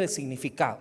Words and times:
el 0.00 0.08
significado. 0.08 0.78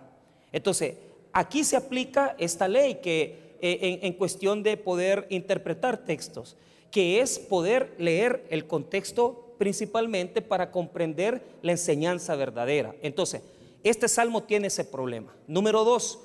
Entonces, 0.52 0.94
aquí 1.33 1.64
se 1.64 1.75
aplica 1.75 2.35
esta 2.38 2.67
ley 2.67 3.00
que 3.02 3.55
eh, 3.59 3.97
en, 4.04 4.13
cuestión 4.13 4.62
de 4.62 4.78
poder 4.78 5.25
interpretar 5.32 6.05
textos, 6.05 6.55
que 6.92 7.19
es 7.19 7.40
poder 7.40 7.95
leer 7.98 8.45
el 8.52 8.68
contexto 8.68 9.55
principalmente 9.57 10.43
para 10.43 10.70
comprender 10.70 11.41
la 11.64 11.71
enseñanza 11.71 12.36
verdadera. 12.36 12.93
Entonces, 13.02 13.41
este 13.84 14.07
salmo 14.07 14.43
tiene 14.43 14.68
ese 14.68 14.86
problema. 14.86 15.36
Número 15.47 15.84
dos, 15.84 16.20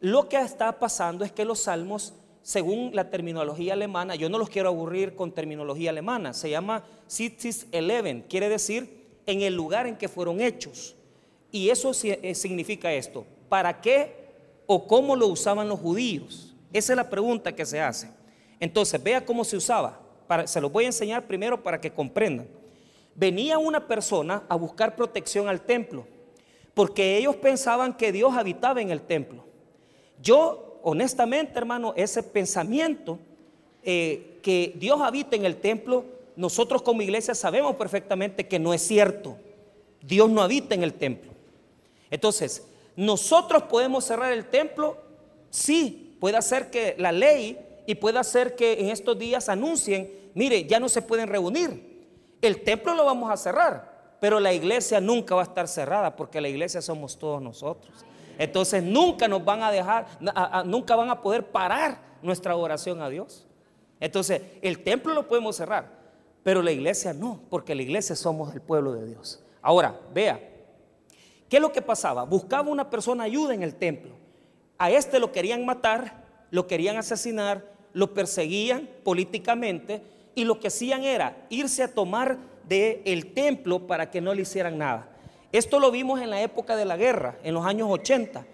lo 0.00 0.30
que 0.30 0.38
está 0.38 0.78
pasando 0.78 1.26
es 1.26 1.32
que 1.32 1.44
los 1.44 1.58
salmos, 1.58 2.14
según 2.42 2.92
la 2.94 3.10
terminología 3.10 3.74
alemana, 3.74 4.14
yo 4.14 4.30
no 4.30 4.38
los 4.38 4.48
quiero 4.48 4.70
aburrir 4.70 5.14
con 5.14 5.32
terminología 5.32 5.90
alemana, 5.90 6.32
se 6.32 6.48
llama 6.48 6.82
Sitzis 7.08 7.66
Eleven, 7.72 8.24
quiere 8.26 8.48
decir 8.48 9.04
en 9.26 9.42
el 9.42 9.54
lugar 9.54 9.86
en 9.86 9.96
que 9.98 10.08
fueron 10.08 10.40
hechos. 10.40 10.94
Y 11.50 11.70
eso 11.70 11.92
eh, 12.02 12.34
significa 12.34 12.92
esto. 12.92 13.24
¿Para 13.48 13.80
qué 13.80 14.14
o 14.66 14.86
cómo 14.86 15.16
lo 15.16 15.28
usaban 15.28 15.68
los 15.68 15.80
judíos? 15.80 16.54
Esa 16.72 16.92
es 16.92 16.96
la 16.96 17.08
pregunta 17.08 17.52
que 17.52 17.64
se 17.64 17.80
hace. 17.80 18.10
Entonces, 18.60 19.02
vea 19.02 19.24
cómo 19.24 19.44
se 19.44 19.56
usaba. 19.56 20.00
se 20.44 20.60
lo 20.60 20.68
voy 20.68 20.84
a 20.84 20.88
enseñar 20.88 21.26
primero 21.26 21.62
para 21.62 21.80
que 21.80 21.90
comprendan. 21.90 22.46
Venía 23.14 23.58
una 23.58 23.86
persona 23.86 24.44
a 24.48 24.54
buscar 24.54 24.94
protección 24.94 25.48
al 25.48 25.62
templo, 25.62 26.06
porque 26.74 27.16
ellos 27.16 27.34
pensaban 27.36 27.96
que 27.96 28.12
Dios 28.12 28.32
habitaba 28.34 28.80
en 28.80 28.90
el 28.90 29.00
templo. 29.00 29.44
Yo, 30.22 30.78
honestamente, 30.82 31.58
hermano, 31.58 31.94
ese 31.96 32.22
pensamiento 32.22 33.18
eh, 33.82 34.38
que 34.42 34.74
Dios 34.76 35.00
habita 35.00 35.34
en 35.34 35.46
el 35.46 35.56
templo, 35.56 36.04
nosotros 36.36 36.82
como 36.82 37.02
iglesia 37.02 37.34
sabemos 37.34 37.74
perfectamente 37.76 38.46
que 38.46 38.58
no 38.58 38.72
es 38.74 38.82
cierto. 38.82 39.36
Dios 40.02 40.30
no 40.30 40.42
habita 40.42 40.74
en 40.74 40.82
el 40.82 40.92
templo. 40.92 41.32
Entonces, 42.10 42.66
nosotros 42.96 43.64
podemos 43.64 44.04
cerrar 44.04 44.32
el 44.32 44.46
templo, 44.46 44.96
sí, 45.50 46.16
puede 46.20 46.36
hacer 46.36 46.70
que 46.70 46.96
la 46.98 47.12
ley 47.12 47.58
y 47.86 47.94
puede 47.94 48.18
hacer 48.18 48.56
que 48.56 48.80
en 48.80 48.88
estos 48.88 49.18
días 49.18 49.48
anuncien, 49.48 50.12
mire, 50.34 50.64
ya 50.66 50.80
no 50.80 50.88
se 50.88 51.02
pueden 51.02 51.28
reunir. 51.28 52.06
El 52.42 52.62
templo 52.62 52.94
lo 52.94 53.04
vamos 53.04 53.30
a 53.30 53.36
cerrar, 53.36 54.16
pero 54.20 54.40
la 54.40 54.52
iglesia 54.52 55.00
nunca 55.00 55.34
va 55.34 55.42
a 55.42 55.44
estar 55.44 55.68
cerrada 55.68 56.16
porque 56.16 56.40
la 56.40 56.48
iglesia 56.48 56.82
somos 56.82 57.18
todos 57.18 57.40
nosotros. 57.40 58.04
Entonces 58.36 58.82
nunca 58.82 59.26
nos 59.26 59.44
van 59.44 59.62
a 59.62 59.70
dejar, 59.70 60.06
nunca 60.64 60.94
van 60.96 61.10
a 61.10 61.20
poder 61.22 61.46
parar 61.46 62.00
nuestra 62.22 62.54
oración 62.56 63.00
a 63.00 63.08
Dios. 63.08 63.46
Entonces 64.00 64.42
el 64.62 64.82
templo 64.82 65.14
lo 65.14 65.26
podemos 65.26 65.56
cerrar, 65.56 65.90
pero 66.42 66.62
la 66.62 66.70
iglesia 66.70 67.12
no, 67.12 67.40
porque 67.50 67.74
la 67.74 67.82
iglesia 67.82 68.14
somos 68.14 68.54
el 68.54 68.60
pueblo 68.60 68.92
de 68.92 69.06
Dios. 69.06 69.42
Ahora, 69.60 69.98
vea, 70.14 70.40
¿Qué 71.48 71.56
es 71.56 71.62
lo 71.62 71.72
que 71.72 71.82
pasaba? 71.82 72.24
Buscaba 72.24 72.68
una 72.68 72.90
persona 72.90 73.24
ayuda 73.24 73.54
en 73.54 73.62
el 73.62 73.74
templo. 73.74 74.14
A 74.76 74.90
este 74.90 75.18
lo 75.18 75.32
querían 75.32 75.64
matar, 75.64 76.24
lo 76.50 76.66
querían 76.66 76.96
asesinar, 76.96 77.72
lo 77.92 78.12
perseguían 78.12 78.88
políticamente 79.02 80.02
y 80.34 80.44
lo 80.44 80.60
que 80.60 80.68
hacían 80.68 81.04
era 81.04 81.46
irse 81.48 81.82
a 81.82 81.92
tomar 81.92 82.38
del 82.68 83.00
el 83.04 83.32
templo 83.32 83.86
para 83.86 84.10
que 84.10 84.20
no 84.20 84.34
le 84.34 84.42
hicieran 84.42 84.78
nada. 84.78 85.08
Esto 85.50 85.80
lo 85.80 85.90
vimos 85.90 86.20
en 86.20 86.30
la 86.30 86.42
época 86.42 86.76
de 86.76 86.84
la 86.84 86.98
guerra, 86.98 87.38
en 87.42 87.54
los 87.54 87.64
años 87.64 87.88
80, 87.90 88.46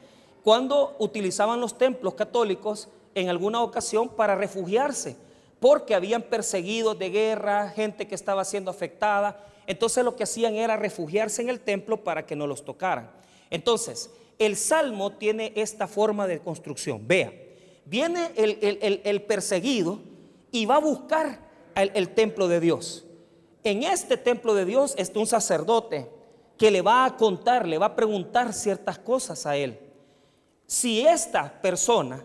cuando 0.44 0.94
utilizaban 1.00 1.60
los 1.60 1.76
templos 1.76 2.14
católicos 2.14 2.88
en 3.16 3.28
alguna 3.28 3.60
ocasión 3.62 4.08
para 4.08 4.36
refugiarse, 4.36 5.16
porque 5.58 5.94
habían 5.94 6.22
perseguidos 6.22 6.98
de 6.98 7.10
guerra, 7.10 7.70
gente 7.70 8.06
que 8.06 8.14
estaba 8.14 8.44
siendo 8.44 8.70
afectada 8.70 9.44
entonces 9.66 10.04
lo 10.04 10.16
que 10.16 10.24
hacían 10.24 10.56
era 10.56 10.76
refugiarse 10.76 11.42
en 11.42 11.48
el 11.48 11.60
templo 11.60 12.02
para 12.02 12.26
que 12.26 12.36
no 12.36 12.46
los 12.46 12.64
tocaran. 12.64 13.10
Entonces, 13.50 14.10
el 14.38 14.56
salmo 14.56 15.12
tiene 15.12 15.52
esta 15.56 15.86
forma 15.86 16.26
de 16.26 16.40
construcción. 16.40 17.06
Vea, 17.06 17.32
viene 17.84 18.32
el, 18.36 19.22
perseguido 19.22 20.00
y 20.50 20.66
va 20.66 20.76
a 20.76 20.80
buscar 20.80 21.38
el, 21.74 21.92
el, 21.94 22.08
templo 22.10 22.48
de 22.48 22.60
Dios. 22.60 23.04
En 23.62 23.82
este 23.82 24.16
templo 24.16 24.54
de 24.54 24.64
Dios 24.64 24.94
está 24.98 25.18
un 25.18 25.26
sacerdote 25.26 26.10
que 26.58 26.70
le 26.70 26.82
va 26.82 27.04
a 27.04 27.16
contar, 27.16 27.66
le 27.66 27.78
va 27.78 27.86
a 27.86 27.96
preguntar 27.96 28.52
ciertas 28.52 28.98
cosas 28.98 29.46
a 29.46 29.56
él. 29.56 29.78
Si 30.66 31.06
esta 31.06 31.60
persona 31.60 32.24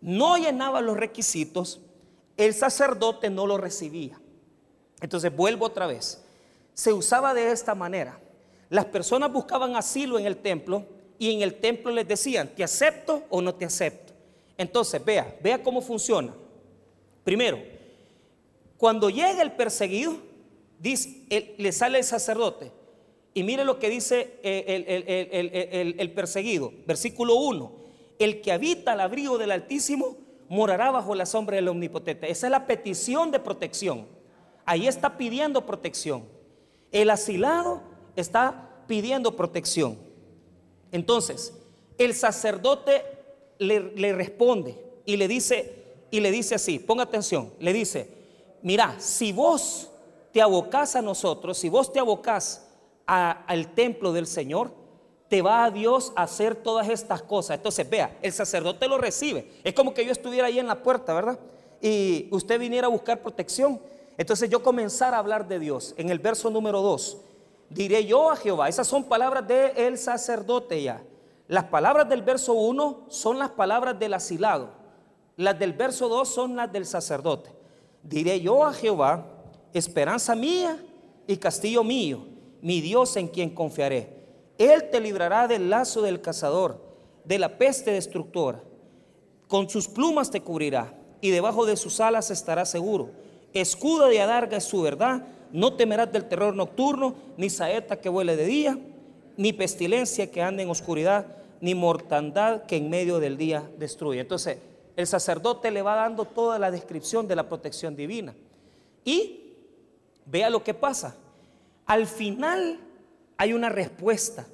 no 0.00 0.36
llenaba 0.36 0.80
los 0.80 0.96
requisitos, 0.96 1.80
el 2.36 2.54
sacerdote 2.54 3.30
no 3.30 3.46
lo 3.46 3.56
recibía. 3.56 4.20
Entonces 5.00 5.34
vuelvo 5.34 5.66
otra 5.66 5.86
vez 5.86 6.25
se 6.76 6.92
usaba 6.92 7.32
de 7.32 7.50
esta 7.50 7.74
manera. 7.74 8.20
Las 8.68 8.84
personas 8.84 9.32
buscaban 9.32 9.76
asilo 9.76 10.18
en 10.18 10.26
el 10.26 10.36
templo 10.36 10.84
y 11.18 11.32
en 11.32 11.40
el 11.40 11.54
templo 11.54 11.90
les 11.90 12.06
decían, 12.06 12.50
¿te 12.54 12.62
acepto 12.62 13.22
o 13.30 13.40
no 13.40 13.54
te 13.54 13.64
acepto? 13.64 14.12
Entonces, 14.58 15.02
vea, 15.02 15.34
vea 15.42 15.62
cómo 15.62 15.80
funciona. 15.80 16.34
Primero, 17.24 17.58
cuando 18.76 19.08
llega 19.08 19.40
el 19.40 19.52
perseguido, 19.52 20.18
le 20.82 21.72
sale 21.72 21.98
el 21.98 22.04
sacerdote. 22.04 22.70
Y 23.32 23.42
mire 23.42 23.64
lo 23.64 23.78
que 23.78 23.88
dice 23.88 24.38
el, 24.42 25.94
el 25.98 26.12
perseguido, 26.12 26.74
versículo 26.86 27.36
1. 27.36 27.72
El 28.18 28.42
que 28.42 28.52
habita 28.52 28.92
al 28.92 29.00
abrigo 29.00 29.38
del 29.38 29.50
Altísimo 29.50 30.18
morará 30.50 30.90
bajo 30.90 31.14
la 31.14 31.24
sombra 31.24 31.56
del 31.56 31.68
Omnipotente. 31.68 32.30
Esa 32.30 32.48
es 32.48 32.50
la 32.50 32.66
petición 32.66 33.30
de 33.30 33.40
protección. 33.40 34.06
Ahí 34.66 34.86
está 34.86 35.16
pidiendo 35.16 35.64
protección. 35.64 36.35
El 36.92 37.10
asilado 37.10 37.80
está 38.16 38.70
pidiendo 38.86 39.36
protección. 39.36 39.98
Entonces, 40.92 41.52
el 41.98 42.14
sacerdote 42.14 43.02
le, 43.58 44.12
responde 44.12 44.78
y 45.04 45.16
le 45.16 45.28
dice 45.28 45.84
y 46.10 46.20
le 46.20 46.30
dice 46.30 46.54
así, 46.54 46.78
ponga 46.78 47.02
atención, 47.02 47.52
le 47.58 47.72
dice, 47.72 48.08
mira, 48.62 48.94
si 48.98 49.32
vos 49.32 49.90
te 50.32 50.40
abocás 50.40 50.94
a 50.94 51.02
nosotros, 51.02 51.58
si 51.58 51.68
vos 51.68 51.92
te 51.92 51.98
abocás 51.98 52.68
al 53.06 53.74
templo 53.74 54.12
del 54.12 54.26
Señor, 54.26 54.70
te 55.28 55.42
va 55.42 55.64
a 55.64 55.70
Dios 55.70 56.12
a 56.14 56.22
hacer 56.22 56.54
todas 56.54 56.88
estas 56.88 57.22
cosas. 57.22 57.56
Entonces, 57.56 57.88
vea, 57.88 58.16
el 58.22 58.32
sacerdote 58.32 58.86
lo 58.86 58.98
recibe. 58.98 59.50
Es 59.64 59.74
como 59.74 59.92
que 59.92 60.04
yo 60.04 60.12
estuviera 60.12 60.46
ahí 60.46 60.58
en 60.58 60.68
la 60.68 60.82
puerta, 60.82 61.12
¿verdad? 61.14 61.38
Y 61.80 62.28
usted 62.30 62.60
viniera 62.60 62.86
a 62.86 62.90
buscar 62.90 63.20
protección 63.20 63.80
entonces 64.18 64.48
yo 64.48 64.62
comenzar 64.62 65.14
a 65.14 65.18
hablar 65.18 65.46
de 65.46 65.58
Dios. 65.58 65.94
En 65.96 66.10
el 66.10 66.18
verso 66.18 66.50
número 66.50 66.80
2, 66.80 67.18
diré 67.68 68.04
yo 68.06 68.30
a 68.30 68.36
Jehová. 68.36 68.68
Esas 68.68 68.86
son 68.86 69.04
palabras 69.04 69.46
del 69.46 69.76
el 69.76 69.98
sacerdote 69.98 70.82
ya. 70.82 71.02
Las 71.48 71.64
palabras 71.64 72.08
del 72.08 72.22
verso 72.22 72.54
1 72.54 73.06
son 73.08 73.38
las 73.38 73.50
palabras 73.50 73.98
del 73.98 74.14
asilado. 74.14 74.70
Las 75.36 75.58
del 75.58 75.74
verso 75.74 76.08
2 76.08 76.28
son 76.28 76.56
las 76.56 76.72
del 76.72 76.86
sacerdote. 76.86 77.50
Diré 78.02 78.40
yo 78.40 78.64
a 78.64 78.72
Jehová, 78.72 79.26
esperanza 79.74 80.34
mía 80.34 80.82
y 81.26 81.36
castillo 81.36 81.84
mío, 81.84 82.26
mi 82.62 82.80
Dios 82.80 83.16
en 83.16 83.28
quien 83.28 83.50
confiaré. 83.50 84.16
Él 84.56 84.88
te 84.90 85.00
librará 85.00 85.46
del 85.46 85.68
lazo 85.68 86.00
del 86.00 86.22
cazador, 86.22 86.80
de 87.24 87.38
la 87.38 87.58
peste 87.58 87.90
destructora. 87.90 88.62
Con 89.46 89.68
sus 89.68 89.88
plumas 89.88 90.30
te 90.30 90.40
cubrirá 90.40 90.94
y 91.20 91.30
debajo 91.30 91.66
de 91.66 91.76
sus 91.76 92.00
alas 92.00 92.30
estarás 92.30 92.70
seguro 92.70 93.10
Escudo 93.52 94.08
de 94.08 94.20
adarga 94.20 94.58
es 94.58 94.64
su 94.64 94.82
verdad. 94.82 95.26
No 95.52 95.74
temerás 95.74 96.12
del 96.12 96.28
terror 96.28 96.54
nocturno, 96.54 97.14
ni 97.36 97.50
saeta 97.50 98.00
que 98.00 98.08
vuele 98.08 98.36
de 98.36 98.46
día, 98.46 98.78
ni 99.36 99.52
pestilencia 99.52 100.30
que 100.30 100.42
ande 100.42 100.62
en 100.62 100.70
oscuridad, 100.70 101.26
ni 101.60 101.74
mortandad 101.74 102.64
que 102.64 102.76
en 102.76 102.90
medio 102.90 103.18
del 103.18 103.36
día 103.36 103.68
destruye. 103.78 104.20
Entonces, 104.20 104.58
el 104.96 105.06
sacerdote 105.06 105.70
le 105.70 105.82
va 105.82 105.94
dando 105.94 106.24
toda 106.24 106.58
la 106.58 106.70
descripción 106.70 107.28
de 107.28 107.36
la 107.36 107.48
protección 107.48 107.96
divina. 107.96 108.34
Y 109.04 109.54
vea 110.24 110.50
lo 110.50 110.62
que 110.62 110.74
pasa. 110.74 111.16
Al 111.86 112.06
final 112.06 112.80
hay 113.36 113.52
una 113.52 113.68
respuesta 113.68 114.46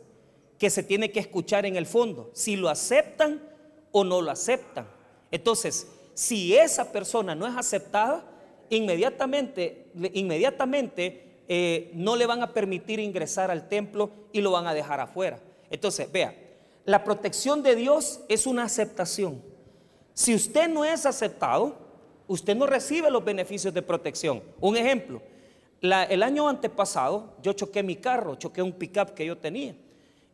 que 0.58 0.70
se 0.70 0.82
tiene 0.82 1.10
que 1.10 1.20
escuchar 1.20 1.66
en 1.66 1.76
el 1.76 1.86
fondo, 1.86 2.31
si 2.34 2.56
lo 2.56 2.69
aceptan 2.69 3.43
o 3.90 4.05
no 4.05 4.20
lo 4.20 4.31
aceptan. 4.31 4.87
Entonces, 5.31 5.88
si 6.14 6.55
esa 6.56 6.93
persona 6.93 7.34
no 7.34 7.46
es 7.46 7.56
aceptada, 7.56 8.25
inmediatamente, 8.76 9.86
inmediatamente 10.14 11.42
eh, 11.48 11.90
no 11.94 12.16
le 12.16 12.26
van 12.26 12.42
a 12.42 12.52
permitir 12.52 12.98
ingresar 13.00 13.50
al 13.50 13.69
templo 13.69 14.10
y 14.32 14.40
lo 14.40 14.50
van 14.50 14.66
a 14.66 14.74
dejar 14.74 15.00
afuera. 15.00 15.38
Entonces, 15.70 16.10
vea, 16.10 16.34
la 16.84 17.04
protección 17.04 17.62
de 17.62 17.76
Dios 17.76 18.20
es 18.28 18.46
una 18.46 18.64
aceptación. 18.64 19.42
Si 20.14 20.34
usted 20.34 20.69
no 20.69 20.84
es 20.84 21.04
aceptado, 21.06 21.76
usted 22.26 22.56
no 22.56 22.66
recibe 22.66 23.10
los 23.10 23.24
beneficios 23.24 23.74
de 23.74 23.82
protección. 23.82 24.42
Un 24.60 24.76
ejemplo, 24.76 25.20
el 25.82 26.22
año 26.22 26.48
antepasado 26.48 27.34
yo 27.42 27.52
choqué 27.52 27.82
mi 27.82 27.96
carro, 27.96 28.36
choqué 28.36 28.62
un 28.62 28.72
pickup 28.72 29.10
que 29.14 29.26
yo 29.26 29.36
tenía. 29.36 29.75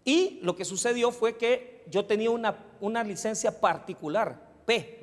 Y 0.04 0.38
lo 0.42 0.54
que 0.54 0.64
sucedió 0.64 1.10
fue 1.10 1.36
que 1.36 1.82
yo 1.90 2.04
tenía 2.04 2.30
una, 2.30 2.56
una 2.80 3.02
licencia 3.02 3.60
particular, 3.60 4.40
P. 4.64 5.00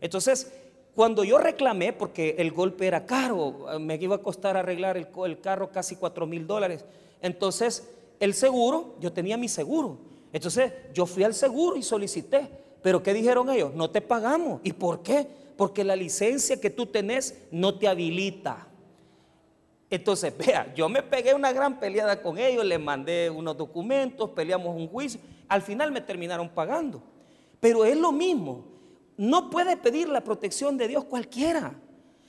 Entonces, 0.00 0.52
cuando 0.94 1.24
yo 1.24 1.38
reclamé, 1.38 1.92
porque 1.92 2.36
el 2.38 2.52
golpe 2.52 2.86
era 2.86 3.06
caro, 3.06 3.66
me 3.80 3.96
iba 3.96 4.16
a 4.16 4.18
costar 4.18 4.56
arreglar 4.56 4.96
el, 4.96 5.40
carro 5.40 5.70
casi 5.70 5.96
4 5.96 6.26
mil 6.26 6.46
dólares, 6.46 6.84
entonces 7.22 7.88
el 8.20 8.34
seguro, 8.34 8.94
yo 9.00 9.12
tenía 9.12 9.36
mi 9.36 9.48
seguro, 9.48 9.98
Entonces 10.32 10.72
yo 10.94 11.06
fui 11.06 11.24
al 11.24 11.34
seguro 11.34 11.76
y 11.76 11.82
solicité. 11.82 12.48
Pero 12.82 13.02
¿qué 13.02 13.12
dijeron 13.12 13.50
ellos? 13.50 13.74
No 13.74 13.90
te 13.90 14.00
pagamos. 14.00 14.60
¿Y 14.64 14.72
por 14.72 15.02
qué? 15.02 15.26
Porque 15.56 15.84
la 15.84 15.94
licencia 15.94 16.60
que 16.60 16.70
tú 16.70 16.86
tenés 16.86 17.36
no 17.50 17.78
te 17.78 17.86
habilita. 17.86 18.66
Entonces, 19.90 20.36
vea, 20.46 20.72
yo 20.74 20.88
me 20.88 21.02
pegué 21.02 21.34
una 21.34 21.52
gran 21.52 21.78
peleada 21.78 22.22
con 22.22 22.38
ellos, 22.38 22.64
les 22.64 22.80
mandé 22.80 23.28
unos 23.28 23.56
documentos, 23.56 24.30
peleamos 24.30 24.74
un 24.74 24.88
juicio, 24.88 25.20
al 25.48 25.62
final 25.62 25.92
me 25.92 26.00
terminaron 26.00 26.48
pagando. 26.48 27.02
Pero 27.60 27.84
es 27.84 27.96
lo 27.96 28.10
mismo, 28.10 28.64
no 29.22 29.50
puede 29.50 29.76
pedir 29.76 30.08
la 30.08 30.22
protección 30.22 30.76
de 30.76 30.88
Dios 30.88 31.04
cualquiera. 31.04 31.74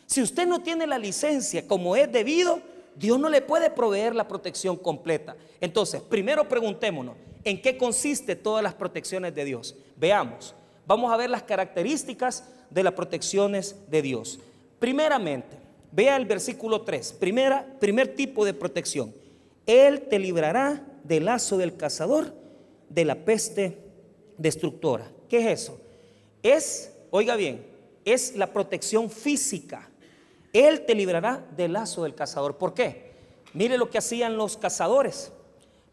Si 0.05 0.21
usted 0.21 0.45
no 0.45 0.61
tiene 0.61 0.85
la 0.85 0.97
licencia 0.97 1.67
como 1.67 1.95
es 1.95 2.11
debido, 2.11 2.61
Dios 2.95 3.19
no 3.19 3.29
le 3.29 3.41
puede 3.41 3.69
proveer 3.69 4.13
la 4.13 4.27
protección 4.27 4.75
completa. 4.77 5.35
Entonces, 5.59 6.01
primero 6.01 6.47
preguntémonos, 6.47 7.15
¿en 7.43 7.61
qué 7.61 7.77
consiste 7.77 8.35
todas 8.35 8.63
las 8.63 8.75
protecciones 8.75 9.33
de 9.33 9.45
Dios? 9.45 9.75
Veamos, 9.95 10.53
vamos 10.85 11.11
a 11.11 11.17
ver 11.17 11.29
las 11.29 11.43
características 11.43 12.47
de 12.69 12.83
las 12.83 12.93
protecciones 12.93 13.75
de 13.89 14.01
Dios. 14.01 14.39
Primeramente, 14.79 15.63
Vea 15.95 16.15
el 16.15 16.25
versículo 16.25 16.81
3, 16.81 17.13
primera, 17.13 17.67
primer 17.79 18.15
tipo 18.15 18.43
de 18.43 18.55
protección. 18.55 19.13
Él 19.67 20.01
te 20.09 20.17
librará 20.17 20.83
del 21.03 21.25
lazo 21.25 21.55
del 21.55 21.77
cazador, 21.77 22.33
de 22.89 23.05
la 23.05 23.13
peste 23.13 23.77
destructora. 24.39 25.07
¿Qué 25.29 25.37
es 25.37 25.61
eso? 25.61 25.79
Es, 26.43 26.93
oiga 27.09 27.37
bien, 27.37 27.65
es 28.03 28.35
la 28.35 28.51
protección 28.51 29.09
física. 29.09 29.89
Él 30.51 30.85
te 30.85 30.93
librará 30.93 31.45
del 31.55 31.73
lazo 31.73 32.03
del 32.03 32.13
cazador. 32.13 32.57
¿Por 32.57 32.73
qué? 32.73 33.13
Mire 33.53 33.77
lo 33.77 33.89
que 33.89 33.97
hacían 33.97 34.35
los 34.35 34.57
cazadores. 34.57 35.31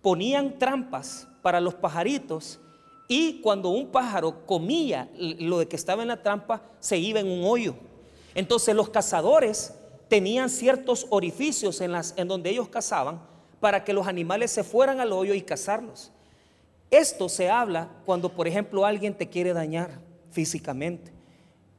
Ponían 0.02 0.58
trampas 0.58 1.28
para 1.40 1.60
los 1.60 1.74
pajaritos 1.74 2.58
y 3.06 3.40
cuando 3.40 3.70
un 3.70 3.88
pájaro 3.88 4.44
comía 4.44 5.08
lo 5.16 5.60
de 5.60 5.68
que 5.68 5.76
estaba 5.76 6.02
en 6.02 6.08
la 6.08 6.22
trampa, 6.22 6.62
se 6.80 6.98
iba 6.98 7.20
en 7.20 7.28
un 7.28 7.44
hoyo. 7.44 7.74
Entonces 8.34 8.74
los 8.74 8.88
cazadores 8.88 9.74
tenían 10.08 10.50
ciertos 10.50 11.06
orificios 11.10 11.80
en, 11.80 11.92
las, 11.92 12.14
en 12.16 12.28
donde 12.28 12.50
ellos 12.50 12.68
cazaban 12.68 13.20
para 13.60 13.84
que 13.84 13.92
los 13.92 14.06
animales 14.06 14.50
se 14.50 14.64
fueran 14.64 15.00
al 15.00 15.12
hoyo 15.12 15.34
y 15.34 15.42
cazarlos. 15.42 16.10
Esto 16.90 17.28
se 17.28 17.48
habla 17.48 17.88
cuando, 18.04 18.30
por 18.30 18.48
ejemplo, 18.48 18.84
alguien 18.84 19.14
te 19.14 19.28
quiere 19.28 19.52
dañar 19.52 20.09
físicamente. 20.30 21.12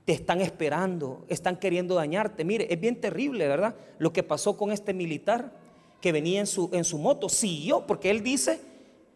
Te 0.06 0.13
están 0.13 0.42
esperando, 0.42 1.25
están 1.27 1.57
queriendo 1.57 1.95
dañarte. 1.95 2.44
Mire, 2.44 2.71
es 2.74 2.80
bien 2.80 3.00
terrible, 3.00 3.48
¿verdad? 3.48 3.75
Lo 4.00 4.12
que 4.12 4.24
pasó 4.24 4.57
con 4.57 4.71
este 4.71 4.94
militar 4.94 5.51
que 6.01 6.12
venía 6.12 6.39
en 6.39 6.48
su, 6.48 6.69
en 6.74 6.83
su 6.83 6.98
moto. 6.98 7.30
Siguió, 7.30 7.86
porque 7.86 8.09
él 8.09 8.24
dice 8.24 8.59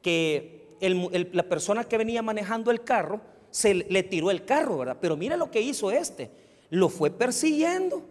que 0.02 0.78
la 0.80 1.44
persona 1.44 1.84
que 1.84 1.98
venía 1.98 2.22
manejando 2.22 2.70
el 2.72 2.84
carro 2.84 3.22
se 3.50 3.74
le 3.74 4.04
tiró 4.04 4.32
el 4.32 4.46
carro, 4.46 4.78
¿verdad? 4.78 4.98
Pero 5.00 5.18
mire 5.18 5.38
lo 5.38 5.50
que 5.50 5.62
hizo 5.62 5.90
este. 5.90 6.30
Lo 6.70 6.90
fue 6.90 7.10
persiguiendo 7.10 8.04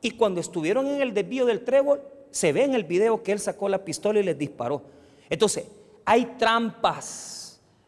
y 0.00 0.12
cuando 0.12 0.40
estuvieron 0.40 0.86
en 0.86 1.02
el 1.02 1.12
desvío 1.12 1.44
del 1.46 1.64
trébol, 1.64 2.00
se 2.30 2.52
ve 2.52 2.64
en 2.64 2.74
el 2.74 2.84
video 2.84 3.22
que 3.22 3.32
él 3.32 3.40
sacó 3.40 3.68
la 3.68 3.84
pistola 3.84 4.20
y 4.20 4.22
les 4.22 4.38
disparó. 4.38 4.82
Entonces, 5.28 5.64
hay 6.04 6.24
trampas. 6.38 7.45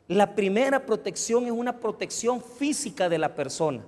La 0.08 0.34
primera 0.34 0.86
protección 0.86 1.44
es 1.44 1.52
una 1.52 1.78
protección 1.78 2.42
física 2.42 3.10
de 3.10 3.18
la 3.18 3.34
persona. 3.34 3.84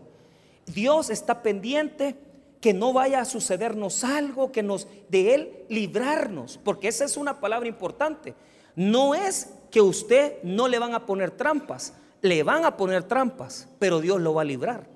Dios 0.67 1.09
está 1.09 1.43
pendiente 1.43 2.15
que 2.61 2.75
no 2.75 2.93
vaya 2.93 3.21
a 3.21 3.25
sucedernos 3.25 4.05
algo, 4.05 4.53
que 4.53 4.63
nos 4.63 4.87
de 5.09 5.35
él 5.35 5.65
librarnos, 5.71 6.59
porque 6.63 6.89
esa 6.89 7.07
es 7.07 7.17
una 7.17 7.41
palabra 7.41 7.69
importante. 7.69 8.35
No 8.77 9.15
es 9.15 9.55
que 9.71 9.81
usted 9.81 10.35
no 10.43 10.69
le 10.69 10.79
van 10.79 10.95
a 10.95 11.07
poner 11.07 11.31
trampas, 11.31 11.95
le 12.21 12.43
van 12.43 12.67
a 12.67 12.77
poner 12.77 13.05
trampas, 13.05 13.67
pero 13.79 14.01
Dios 14.01 14.21
lo 14.21 14.35
va 14.35 14.43
a 14.43 14.45
librar. 14.45 14.87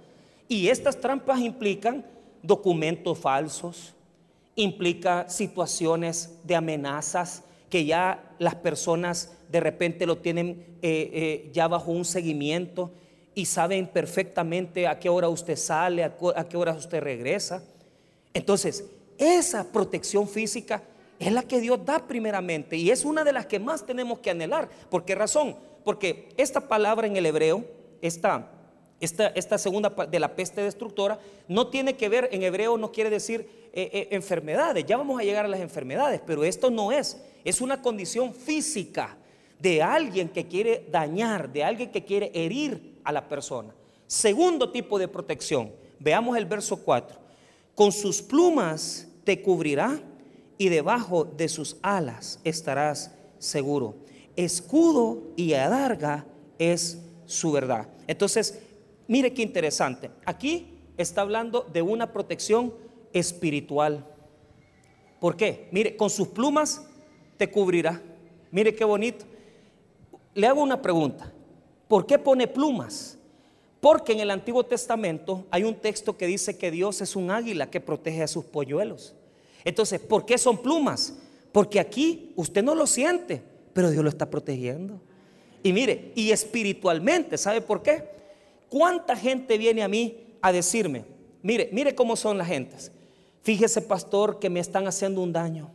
Y 0.47 0.69
estas 0.69 1.00
trampas 1.00 1.41
implican 1.41 2.05
documentos 2.43 3.19
falsos, 3.19 3.94
implica 4.56 5.29
situaciones 5.31 6.38
de 6.44 6.55
amenazas 6.55 7.43
que 7.70 7.87
ya 7.87 8.33
las 8.38 8.54
personas 8.56 9.36
de 9.50 9.60
repente 9.60 10.06
lo 10.06 10.19
tienen 10.19 10.78
eh, 10.82 11.10
eh, 11.12 11.50
ya 11.52 11.69
bajo 11.69 11.92
un 11.92 12.04
seguimiento 12.04 12.90
y 13.34 13.46
saben 13.46 13.86
perfectamente 13.86 14.86
a 14.86 14.98
qué 14.98 15.08
hora 15.08 15.28
usted 15.28 15.56
sale, 15.56 16.04
a, 16.04 16.14
qué 16.48 16.56
hora 16.56 16.72
usted 16.72 17.00
regresa. 17.02 17.62
Entonces, 18.32 18.84
esa 19.19 19.64
protección 19.72 20.28
física 20.28 20.82
es 21.19 21.32
la 21.32 21.42
que 21.42 21.60
Dios 21.60 21.84
da 21.84 22.06
primeramente 22.06 22.76
y 22.76 22.90
es 22.90 23.04
una 23.04 23.25
de 23.25 23.32
las 23.32 23.46
que 23.46 23.58
más 23.58 23.86
tenemos 23.86 24.19
que 24.20 24.31
anhelar. 24.31 24.69
¿Por 24.90 25.04
qué 25.04 25.14
razón? 25.14 25.56
Porque 25.84 26.28
esta 26.36 26.69
palabra 26.69 27.06
en 27.06 27.16
el 27.16 27.26
hebreo, 27.26 27.64
esta 28.00 28.50
esta, 29.05 29.59
segunda 29.59 29.91
de 29.91 30.21
la 30.21 30.35
peste 30.35 30.62
destructora 30.62 31.19
no 31.49 31.69
tiene 31.69 31.97
que 31.97 32.09
ver, 32.09 32.29
en 32.33 32.43
hebreo 32.43 32.77
no 32.77 32.93
quiere 32.93 33.11
decir 33.11 33.49
eh, 33.73 33.91
eh, 33.93 34.09
enfermedades, 34.12 34.85
ya 34.87 34.97
vamos 34.97 35.21
a 35.21 35.25
llegar 35.25 35.45
a 35.45 35.49
las 35.49 35.61
enfermedades, 35.61 36.21
pero 36.27 36.45
esto 36.45 36.71
no 36.71 36.93
es, 36.93 37.21
es 37.45 37.61
una 37.61 37.83
condición 37.83 38.35
física 38.35 39.17
de 39.59 39.83
alguien 39.83 40.29
que 40.29 40.47
quiere 40.47 40.87
dañar, 40.91 41.53
de 41.53 41.65
alguien 41.65 41.91
que 41.91 42.05
quiere 42.05 42.31
herir 42.35 42.99
a 43.05 43.12
la 43.12 43.29
persona. 43.29 43.75
Segundo 44.06 44.71
tipo 44.71 44.99
de 44.99 45.09
protección, 45.09 45.73
veamos 45.99 46.37
el 46.37 46.47
verso 46.47 46.77
4, 46.77 47.19
con 47.75 47.93
sus 47.93 48.23
plumas 48.23 49.09
te 49.25 49.43
cubrirá 49.43 50.01
y 50.59 50.69
debajo 50.69 51.25
de 51.25 51.49
sus 51.49 51.77
alas 51.83 52.39
estarás 52.45 53.12
seguro. 53.39 53.97
Escudo 54.37 55.23
y 55.37 55.55
adarga 55.55 56.27
es 56.59 56.99
su 57.27 57.53
verdad. 57.53 57.89
Entonces, 58.06 58.61
Mire 59.06 59.33
qué 59.33 59.43
interesante. 59.43 60.11
Aquí 60.25 60.79
está 60.97 61.21
hablando 61.21 61.62
de 61.73 61.83
una 61.83 62.12
protección 62.12 62.75
espiritual. 63.12 64.05
¿Por 65.21 65.37
qué? 65.37 65.69
Mire, 65.73 65.97
con 65.97 66.11
sus 66.11 66.29
plumas 66.29 66.83
te 67.37 67.51
cubrirá. 67.51 68.01
Mire 68.51 68.75
qué 68.75 68.85
bonito. 68.85 69.25
Le 70.35 70.47
hago 70.47 70.62
una 70.62 70.81
pregunta. 70.81 71.33
¿Por 71.89 72.06
qué 72.06 72.19
pone 72.19 72.47
plumas? 72.47 73.19
Porque 73.81 74.12
en 74.12 74.21
el 74.21 74.31
Antiguo 74.31 74.65
Testamento 74.65 75.47
hay 75.51 75.65
un 75.65 75.75
texto 75.75 76.17
que 76.17 76.27
dice 76.27 76.56
que 76.56 76.71
Dios 76.71 77.01
es 77.01 77.17
un 77.17 77.31
águila 77.31 77.71
que 77.71 77.81
protege 77.81 78.23
a 78.23 78.29
sus 78.29 78.45
polluelos. 78.45 79.15
Entonces, 79.65 80.01
¿por 80.01 80.25
qué 80.25 80.39
son 80.39 80.59
plumas? 80.62 81.15
Porque 81.53 81.79
aquí 81.79 82.33
usted 82.37 82.62
no 82.62 82.75
lo 82.75 82.87
siente, 82.87 83.43
pero 83.73 83.91
Dios 83.91 84.03
lo 84.03 84.09
está 84.09 84.29
protegiendo. 84.29 85.01
Y 85.62 85.73
mire, 85.73 86.12
y 86.15 86.31
espiritualmente, 86.31 87.39
¿sabe 87.39 87.61
por 87.61 87.83
qué? 87.83 88.05
¿Cuánta 88.74 89.14
gente 89.14 89.56
viene 89.56 89.84
a 89.84 89.88
mí 89.88 90.34
a 90.43 90.50
decirme, 90.50 91.04
mire, 91.43 91.69
mire 91.70 91.94
cómo 91.94 92.16
son 92.16 92.36
las 92.38 92.48
gentes? 92.48 92.90
Fíjese, 93.43 93.81
pastor, 93.81 94.40
que 94.40 94.50
me 94.50 94.58
están 94.58 94.88
haciendo 94.88 95.20
un 95.20 95.32
daño, 95.32 95.70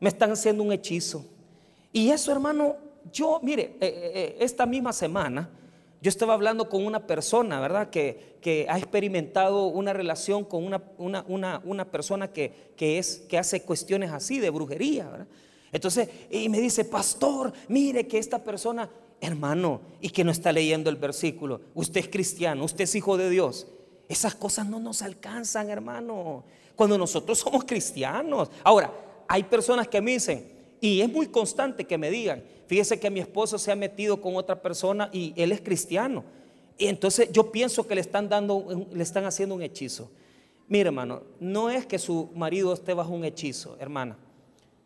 me 0.00 0.08
están 0.08 0.30
haciendo 0.32 0.62
un 0.62 0.72
hechizo. 0.72 1.26
Y 1.92 2.08
eso, 2.08 2.32
hermano, 2.32 2.76
yo, 3.12 3.38
mire, 3.42 3.64
eh, 3.64 3.76
eh, 3.82 4.12
eh, 4.14 4.36
esta 4.40 4.64
misma 4.64 4.94
semana, 4.94 5.50
yo 6.00 6.08
estaba 6.08 6.32
hablando 6.32 6.70
con 6.70 6.86
una 6.86 7.06
persona, 7.06 7.60
¿verdad? 7.60 7.90
Que, 7.90 8.38
que 8.40 8.64
ha 8.66 8.78
experimentado 8.78 9.66
una 9.66 9.92
relación 9.92 10.42
con 10.42 10.64
una, 10.64 10.82
una, 10.96 11.60
una, 11.66 11.90
persona 11.90 12.32
que, 12.32 12.72
que, 12.78 12.96
es, 12.96 13.26
que 13.28 13.36
hace 13.36 13.60
cuestiones 13.60 14.10
así 14.10 14.38
de 14.38 14.48
brujería, 14.48 15.06
¿verdad? 15.06 15.26
Entonces, 15.70 16.08
y 16.30 16.48
me 16.48 16.60
dice, 16.60 16.86
pastor, 16.86 17.52
mire 17.68 18.06
que 18.06 18.16
esta 18.16 18.42
persona 18.42 18.88
hermano, 19.22 19.80
y 20.00 20.10
que 20.10 20.24
no 20.24 20.32
está 20.32 20.52
leyendo 20.52 20.90
el 20.90 20.96
versículo, 20.96 21.60
usted 21.74 22.00
es 22.00 22.08
cristiano, 22.08 22.64
usted 22.64 22.84
es 22.84 22.94
hijo 22.96 23.16
de 23.16 23.30
Dios. 23.30 23.68
Esas 24.08 24.34
cosas 24.34 24.66
no 24.66 24.80
nos 24.80 25.00
alcanzan, 25.00 25.70
hermano, 25.70 26.42
cuando 26.74 26.98
nosotros 26.98 27.38
somos 27.38 27.64
cristianos. 27.64 28.50
Ahora, 28.64 28.92
hay 29.28 29.44
personas 29.44 29.86
que 29.86 30.00
me 30.00 30.10
dicen, 30.10 30.50
y 30.80 31.00
es 31.00 31.08
muy 31.08 31.28
constante 31.28 31.84
que 31.84 31.96
me 31.96 32.10
digan, 32.10 32.42
fíjese 32.66 32.98
que 32.98 33.10
mi 33.10 33.20
esposo 33.20 33.58
se 33.58 33.70
ha 33.70 33.76
metido 33.76 34.20
con 34.20 34.34
otra 34.34 34.60
persona 34.60 35.08
y 35.12 35.32
él 35.36 35.52
es 35.52 35.60
cristiano. 35.60 36.24
Y 36.76 36.88
entonces 36.88 37.30
yo 37.30 37.52
pienso 37.52 37.86
que 37.86 37.94
le 37.94 38.00
están 38.00 38.28
dando, 38.28 38.88
le 38.92 39.02
están 39.04 39.24
haciendo 39.24 39.54
un 39.54 39.62
hechizo. 39.62 40.10
Mire, 40.66 40.88
hermano, 40.88 41.22
no 41.38 41.70
es 41.70 41.86
que 41.86 42.00
su 42.00 42.28
marido 42.34 42.72
esté 42.72 42.92
bajo 42.92 43.12
un 43.12 43.24
hechizo, 43.24 43.76
hermana, 43.78 44.18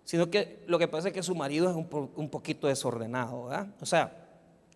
sino 0.05 0.28
que 0.28 0.62
lo 0.66 0.78
que 0.78 0.88
pasa 0.88 1.09
es 1.09 1.14
que 1.14 1.23
su 1.23 1.35
marido 1.35 1.71
es 1.71 1.76
un, 1.76 2.11
un 2.14 2.28
poquito 2.28 2.66
desordenado, 2.66 3.47
¿verdad? 3.47 3.69
O 3.81 3.87
sea, 3.87 4.25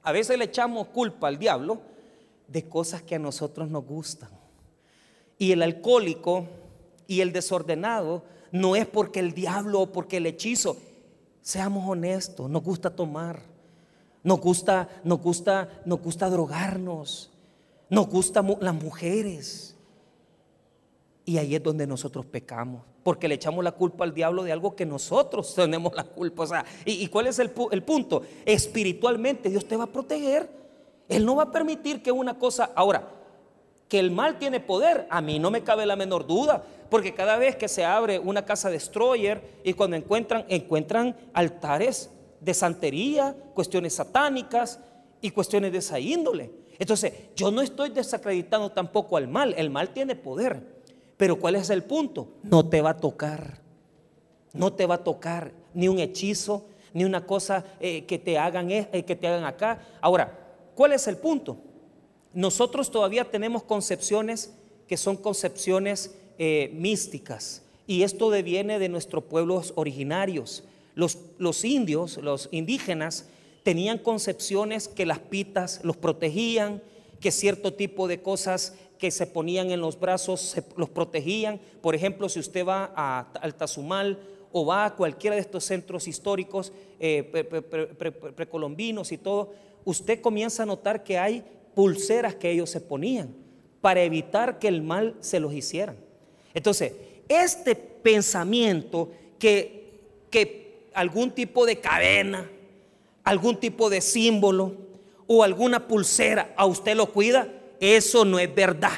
a 0.02 0.12
veces 0.12 0.38
le 0.38 0.46
echamos 0.46 0.88
culpa 0.88 1.28
al 1.28 1.38
diablo 1.38 1.80
de 2.48 2.68
cosas 2.68 3.02
que 3.02 3.14
a 3.14 3.18
nosotros 3.18 3.70
nos 3.70 3.84
gustan. 3.84 4.30
Y 5.38 5.52
el 5.52 5.62
alcohólico 5.62 6.46
y 7.06 7.20
el 7.20 7.32
desordenado 7.32 8.22
no 8.52 8.76
es 8.76 8.86
porque 8.86 9.20
el 9.20 9.32
diablo 9.32 9.80
o 9.80 9.92
porque 9.92 10.18
el 10.18 10.26
hechizo. 10.26 10.76
Seamos 11.42 11.88
honestos, 11.88 12.50
nos 12.50 12.62
gusta 12.62 12.90
tomar, 12.90 13.42
nos 14.22 14.40
gusta, 14.40 14.88
nos 15.04 15.20
gusta, 15.20 15.80
nos 15.84 16.00
gusta 16.02 16.28
drogarnos, 16.28 17.30
nos 17.88 18.06
gustan 18.08 18.56
las 18.60 18.74
mujeres. 18.74 19.76
Y 21.30 21.38
ahí 21.38 21.54
es 21.54 21.62
donde 21.62 21.86
nosotros 21.86 22.26
pecamos, 22.26 22.82
porque 23.04 23.28
le 23.28 23.36
echamos 23.36 23.62
la 23.62 23.70
culpa 23.70 24.02
al 24.02 24.12
diablo 24.12 24.42
de 24.42 24.50
algo 24.50 24.74
que 24.74 24.84
nosotros 24.84 25.54
tenemos 25.54 25.94
la 25.94 26.02
culpa. 26.02 26.42
O 26.42 26.46
sea, 26.48 26.64
¿y, 26.84 27.06
cuál 27.06 27.28
es 27.28 27.38
el, 27.38 27.52
el 27.70 27.84
punto? 27.84 28.22
Espiritualmente 28.44 29.48
Dios 29.48 29.64
te 29.64 29.76
va 29.76 29.84
a 29.84 29.86
proteger. 29.86 30.50
Él 31.08 31.24
no 31.24 31.36
va 31.36 31.44
a 31.44 31.52
permitir 31.52 32.02
que 32.02 32.10
una 32.10 32.36
cosa... 32.36 32.72
Ahora, 32.74 33.08
que 33.88 34.00
el 34.00 34.10
mal 34.10 34.40
tiene 34.40 34.58
poder, 34.58 35.06
a 35.08 35.20
mí 35.20 35.38
no 35.38 35.52
me 35.52 35.62
cabe 35.62 35.86
la 35.86 35.94
menor 35.94 36.26
duda, 36.26 36.64
porque 36.90 37.14
cada 37.14 37.36
vez 37.36 37.54
que 37.54 37.68
se 37.68 37.84
abre 37.84 38.18
una 38.18 38.44
casa 38.44 38.68
destroyer 38.68 39.60
y 39.62 39.74
cuando 39.74 39.94
encuentran, 39.94 40.44
encuentran 40.48 41.16
altares 41.32 42.10
de 42.40 42.54
santería, 42.54 43.36
cuestiones 43.54 43.94
satánicas 43.94 44.80
y 45.20 45.30
cuestiones 45.30 45.70
de 45.70 45.78
esa 45.78 46.00
índole. 46.00 46.50
Entonces, 46.80 47.12
yo 47.36 47.50
no 47.50 47.60
estoy 47.60 47.90
desacreditando 47.90 48.72
tampoco 48.72 49.18
al 49.18 49.28
mal, 49.28 49.54
el 49.56 49.70
mal 49.70 49.90
tiene 49.90 50.16
poder, 50.16 50.79
pero 51.20 51.38
¿cuál 51.38 51.56
es 51.56 51.68
el 51.68 51.82
punto? 51.82 52.28
No 52.42 52.66
te 52.66 52.80
va 52.80 52.90
a 52.90 52.96
tocar, 52.96 53.60
no 54.54 54.72
te 54.72 54.86
va 54.86 54.94
a 54.94 55.04
tocar 55.04 55.52
ni 55.74 55.86
un 55.86 55.98
hechizo, 55.98 56.64
ni 56.94 57.04
una 57.04 57.26
cosa 57.26 57.62
eh, 57.78 58.06
que, 58.06 58.18
te 58.18 58.38
hagan, 58.38 58.70
eh, 58.70 59.04
que 59.06 59.14
te 59.14 59.26
hagan 59.26 59.44
acá. 59.44 59.86
Ahora, 60.00 60.32
¿cuál 60.74 60.94
es 60.94 61.06
el 61.08 61.18
punto? 61.18 61.58
Nosotros 62.32 62.90
todavía 62.90 63.30
tenemos 63.30 63.62
concepciones 63.64 64.54
que 64.88 64.96
son 64.96 65.18
concepciones 65.18 66.14
eh, 66.38 66.70
místicas 66.72 67.64
y 67.86 68.02
esto 68.02 68.30
deviene 68.30 68.78
de 68.78 68.88
nuestros 68.88 69.24
pueblos 69.24 69.74
originarios. 69.76 70.64
Los, 70.94 71.18
los 71.36 71.66
indios, 71.66 72.16
los 72.16 72.48
indígenas, 72.50 73.26
tenían 73.62 73.98
concepciones 73.98 74.88
que 74.88 75.04
las 75.04 75.18
pitas 75.18 75.80
los 75.82 75.98
protegían, 75.98 76.82
que 77.20 77.30
cierto 77.30 77.74
tipo 77.74 78.08
de 78.08 78.22
cosas 78.22 78.72
que 79.00 79.10
se 79.10 79.26
ponían 79.26 79.70
en 79.70 79.80
los 79.80 79.98
brazos 79.98 80.56
los 80.76 80.90
protegían. 80.90 81.58
Por 81.80 81.94
ejemplo, 81.94 82.28
si 82.28 82.38
usted 82.38 82.66
va 82.66 82.92
a, 82.94 83.30
al 83.40 83.54
Tazumal 83.54 84.18
o 84.52 84.66
va 84.66 84.84
a 84.84 84.94
cualquiera 84.94 85.36
de 85.36 85.40
estos 85.40 85.64
centros 85.64 86.06
históricos 86.06 86.72
eh, 87.00 87.22
precolombinos 88.36 89.10
y 89.10 89.18
todo, 89.18 89.54
usted 89.86 90.20
comienza 90.20 90.64
a 90.64 90.66
notar 90.66 91.02
que 91.02 91.18
hay 91.18 91.42
pulseras 91.74 92.34
que 92.34 92.50
ellos 92.50 92.68
se 92.68 92.80
ponían 92.80 93.34
para 93.80 94.02
evitar 94.02 94.58
que 94.58 94.68
el 94.68 94.82
mal 94.82 95.16
se 95.20 95.40
los 95.40 95.54
hicieran. 95.54 95.96
Entonces, 96.52 96.92
este 97.26 97.74
pensamiento 97.74 99.10
que, 99.38 99.94
que 100.30 100.90
algún 100.92 101.30
tipo 101.30 101.64
de 101.64 101.80
cadena, 101.80 102.50
algún 103.24 103.56
tipo 103.56 103.88
de 103.88 104.02
símbolo 104.02 104.74
o 105.26 105.42
alguna 105.42 105.88
pulsera 105.88 106.52
a 106.54 106.66
usted 106.66 106.94
lo 106.96 107.12
cuida, 107.12 107.48
eso 107.80 108.24
no 108.24 108.38
es 108.38 108.54
verdad. 108.54 108.92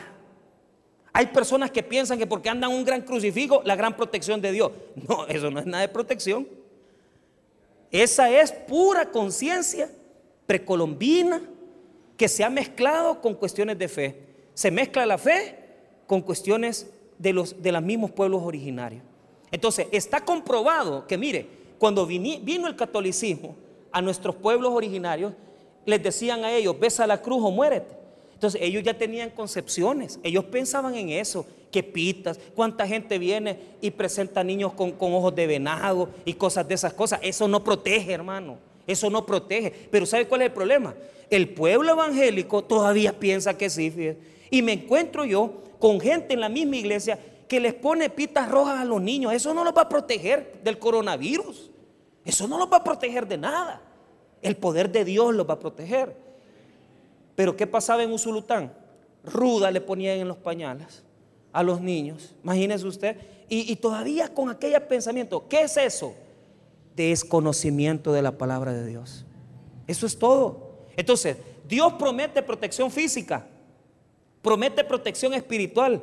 Hay 1.13 1.27
personas 1.27 1.71
que 1.71 1.83
piensan 1.83 2.19
que 2.19 2.27
porque 2.27 2.49
andan 2.49 2.71
un 2.73 2.85
gran 2.85 3.03
crucifijo, 3.03 3.63
la 3.65 3.77
gran 3.77 3.97
protección 3.97 4.41
de 4.41 4.53
Dios. 4.53 4.73
No, 5.09 5.27
eso 5.27 5.51
no 5.51 5.61
es 5.61 5.67
nada 5.67 5.83
de 5.83 5.89
protección. 5.89 6.49
Esa 7.91 8.31
es 8.31 8.51
pura 8.51 9.11
conciencia 9.11 9.91
precolombina 10.47 11.43
que 12.17 12.29
se 12.29 12.43
ha 12.43 12.51
mezclado 12.51 13.21
con 13.21 13.35
cuestiones 13.35 13.79
de 13.79 13.89
fe. 13.89 14.21
Se 14.55 14.71
mezcla 14.71 15.07
la 15.07 15.19
fe 15.19 15.59
con 16.07 16.23
cuestiones 16.23 16.91
de 17.19 17.33
los, 17.33 17.63
de 17.63 17.73
los 17.73 17.83
mismos 17.83 18.11
pueblos 18.11 18.43
originarios. 18.43 19.03
Entonces, 19.51 19.87
está 19.93 20.25
comprobado 20.25 21.07
que, 21.07 21.19
mire, 21.19 21.47
cuando 21.79 22.07
vino 22.07 22.67
el 22.67 22.77
catolicismo 22.77 23.55
a 23.93 24.01
nuestros 24.01 24.35
pueblos 24.37 24.73
originarios, 24.73 25.35
les 25.85 26.03
decían 26.03 26.45
a 26.45 26.53
ellos, 26.53 26.79
ves 26.79 27.01
a 27.01 27.07
la 27.07 27.21
cruz 27.21 27.43
o 27.43 27.51
muérete. 27.51 28.02
Entonces, 28.43 28.61
ellos 28.61 28.83
ya 28.83 28.99
tenían 28.99 29.31
concepciones, 29.31 30.19
ellos 30.25 30.47
pensaban 30.47 30.97
en 30.97 31.11
eso, 31.11 31.47
que 31.71 31.85
pitas, 31.85 32.41
cuánta 32.57 32.89
gente 32.89 33.17
viene 33.17 33.57
y 33.81 33.93
presenta 33.93 34.43
niños 34.43 34.73
con, 34.73 34.91
con 34.91 35.15
ojos 35.15 35.33
de 35.37 35.47
venado 35.47 36.09
y 36.25 36.35
cosas 36.35 36.67
de 36.67 36.75
esas 36.75 36.93
cosas. 36.93 37.21
Eso 37.23 37.47
no 37.47 37.63
protege, 37.63 38.13
hermano. 38.13 38.59
Eso 38.85 39.09
no 39.11 39.25
protege. 39.25 39.71
Pero 39.93 40.07
¿sabe 40.07 40.27
cuál 40.27 40.41
es 40.41 40.47
el 40.47 40.53
problema? 40.55 40.93
El 41.31 41.51
pueblo 41.51 41.93
evangélico 41.93 42.65
todavía 42.65 43.17
piensa 43.17 43.57
que 43.57 43.71
sí. 43.71 44.17
Y 44.51 44.61
me 44.61 44.73
encuentro 44.73 45.25
yo 45.25 45.63
con 45.79 46.01
gente 46.01 46.35
en 46.35 46.41
la 46.41 46.49
misma 46.49 46.79
iglesia 46.79 47.21
que 47.47 47.61
les 47.61 47.75
pone 47.75 48.11
pitas 48.11 48.51
rojas 48.51 48.81
a 48.81 48.85
los 48.85 49.01
niños. 49.01 49.33
Eso 49.33 49.55
no 49.55 49.63
los 49.63 49.73
va 49.73 49.83
a 49.83 49.89
proteger 49.89 50.59
del 50.65 50.81
coronavirus. 50.81 51.71
Eso 52.25 52.49
no 52.49 52.59
los 52.59 52.67
va 52.73 52.79
a 52.79 52.85
proteger 52.85 53.29
de 53.29 53.39
nada. 53.39 53.81
El 54.43 54.57
poder 54.57 54.91
de 54.91 55.05
Dios 55.05 55.33
los 55.33 55.49
va 55.49 55.55
a 55.55 55.61
proteger. 55.61 56.32
Pero 57.43 57.57
¿qué 57.57 57.67
pasaba 57.67 58.05
en 58.05 58.13
Usulután? 58.13 58.73
Ruda 59.25 59.73
le 59.73 59.81
ponían 59.81 60.21
en 60.21 60.29
los 60.29 60.37
pañales 60.37 61.03
a 61.53 61.65
los 61.65 61.81
niños. 61.81 62.37
Imagínese 62.45 62.87
usted. 62.87 63.17
Y, 63.49 63.73
y 63.73 63.75
todavía 63.75 64.33
con 64.33 64.49
aquel 64.49 64.81
pensamiento, 64.83 65.49
¿qué 65.49 65.63
es 65.63 65.77
eso? 65.77 66.15
desconocimiento 66.95 68.13
de 68.13 68.23
la 68.23 68.39
palabra 68.39 68.73
de 68.73 68.87
Dios. 68.87 69.25
Eso 69.89 70.07
es 70.07 70.17
todo. 70.17 70.87
Entonces, 70.97 71.37
Dios 71.67 71.95
promete 71.95 72.45
protección 72.45 72.93
física, 72.93 73.45
promete 74.41 74.85
protección 74.85 75.35
espiritual, 75.35 76.01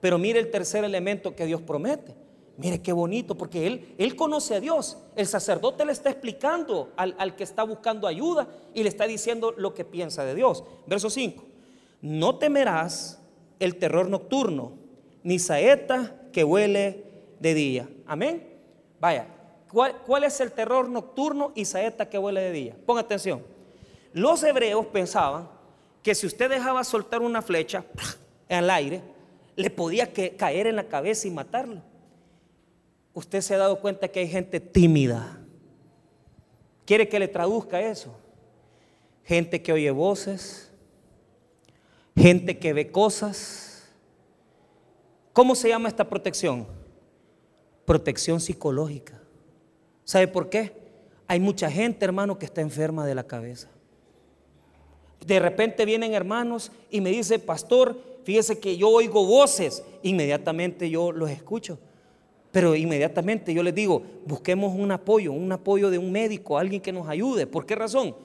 pero 0.00 0.16
mire 0.16 0.38
el 0.38 0.48
tercer 0.48 0.84
elemento 0.84 1.34
que 1.34 1.44
Dios 1.44 1.60
promete. 1.60 2.14
Mire 2.58 2.82
qué 2.82 2.92
bonito, 2.92 3.36
porque 3.36 3.66
él, 3.66 3.94
él 3.96 4.14
conoce 4.14 4.56
a 4.56 4.60
Dios. 4.60 4.98
El 5.16 5.26
sacerdote 5.26 5.84
le 5.84 5.92
está 5.92 6.10
explicando 6.10 6.92
al, 6.96 7.14
al 7.18 7.34
que 7.34 7.44
está 7.44 7.62
buscando 7.62 8.06
ayuda 8.06 8.48
y 8.74 8.82
le 8.82 8.90
está 8.90 9.06
diciendo 9.06 9.54
lo 9.56 9.72
que 9.72 9.84
piensa 9.84 10.24
de 10.24 10.34
Dios. 10.34 10.64
Verso 10.86 11.08
5. 11.08 11.42
No 12.02 12.36
temerás 12.36 13.20
el 13.58 13.76
terror 13.76 14.08
nocturno, 14.10 14.72
ni 15.22 15.38
saeta 15.38 16.20
que 16.32 16.44
huele 16.44 17.04
de 17.40 17.54
día. 17.54 17.88
Amén. 18.06 18.46
Vaya, 19.00 19.28
¿Cuál, 19.70 20.24
es 20.24 20.40
el 20.40 20.52
terror 20.52 20.88
nocturno 20.88 21.52
y 21.54 21.64
saeta 21.64 22.08
que 22.08 22.18
vuela 22.18 22.40
de 22.40 22.52
día? 22.52 22.76
Ponga 22.86 23.02
atención. 23.02 23.42
Los 24.12 24.42
hebreos 24.42 24.86
pensaban 24.86 25.48
que 26.02 26.14
si 26.14 26.26
usted 26.26 26.48
dejaba 26.48 26.82
soltar 26.84 27.20
una 27.20 27.42
flecha 27.42 27.84
al 28.48 28.70
aire, 28.70 29.02
le 29.56 29.68
podía 29.68 30.10
caer 30.36 30.68
en 30.68 30.76
la 30.76 30.84
cabeza 30.84 31.28
y 31.28 31.30
matarlo. 31.30 31.82
Usted 33.18 33.40
se 33.40 33.52
ha 33.52 33.58
dado 33.58 33.80
cuenta 33.80 34.06
que 34.06 34.20
hay 34.20 34.28
gente 34.28 34.60
tímida. 34.60 35.40
¿Quiere 36.84 37.08
que 37.08 37.18
le 37.18 37.26
traduzca 37.26 37.80
eso? 37.80 38.14
Gente 39.24 39.60
que 39.60 39.72
oye 39.72 39.90
voces, 39.90 40.70
gente 42.16 42.60
que 42.60 42.72
ve 42.72 42.92
cosas. 42.92 43.88
¿Cómo 45.32 45.56
se 45.56 45.68
llama 45.68 45.88
esta 45.88 46.08
protección? 46.08 46.68
Protección 47.84 48.38
psicológica. 48.38 49.20
¿Sabe 50.04 50.28
por 50.28 50.48
qué? 50.48 50.70
Hay 51.26 51.40
mucha 51.40 51.68
gente, 51.68 52.04
hermano, 52.04 52.38
que 52.38 52.46
está 52.46 52.60
enferma 52.60 53.04
de 53.04 53.16
la 53.16 53.26
cabeza. 53.26 53.68
De 55.26 55.40
repente 55.40 55.84
vienen 55.84 56.14
hermanos 56.14 56.70
y 56.88 57.00
me 57.00 57.10
dice, 57.10 57.40
pastor, 57.40 58.00
fíjese 58.22 58.60
que 58.60 58.76
yo 58.76 58.88
oigo 58.90 59.26
voces. 59.26 59.82
Inmediatamente 60.04 60.88
yo 60.88 61.10
los 61.10 61.30
escucho. 61.30 61.80
Pero 62.50 62.74
inmediatamente 62.74 63.52
yo 63.52 63.62
les 63.62 63.74
digo, 63.74 64.02
busquemos 64.24 64.74
un 64.74 64.90
apoyo, 64.90 65.32
un 65.32 65.52
apoyo 65.52 65.90
de 65.90 65.98
un 65.98 66.10
médico, 66.10 66.58
alguien 66.58 66.80
que 66.80 66.92
nos 66.92 67.08
ayude. 67.08 67.46
¿Por 67.46 67.66
qué 67.66 67.74
razón? 67.74 68.16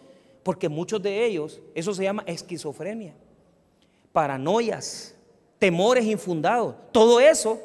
Porque 0.44 0.70
muchos 0.70 1.02
de 1.02 1.26
ellos, 1.26 1.62
eso 1.76 1.94
se 1.94 2.04
llama 2.04 2.24
esquizofrenia, 2.26 3.14
paranoias, 4.12 5.16
temores 5.60 6.06
infundados. 6.06 6.76
Todo 6.92 7.20
eso 7.20 7.60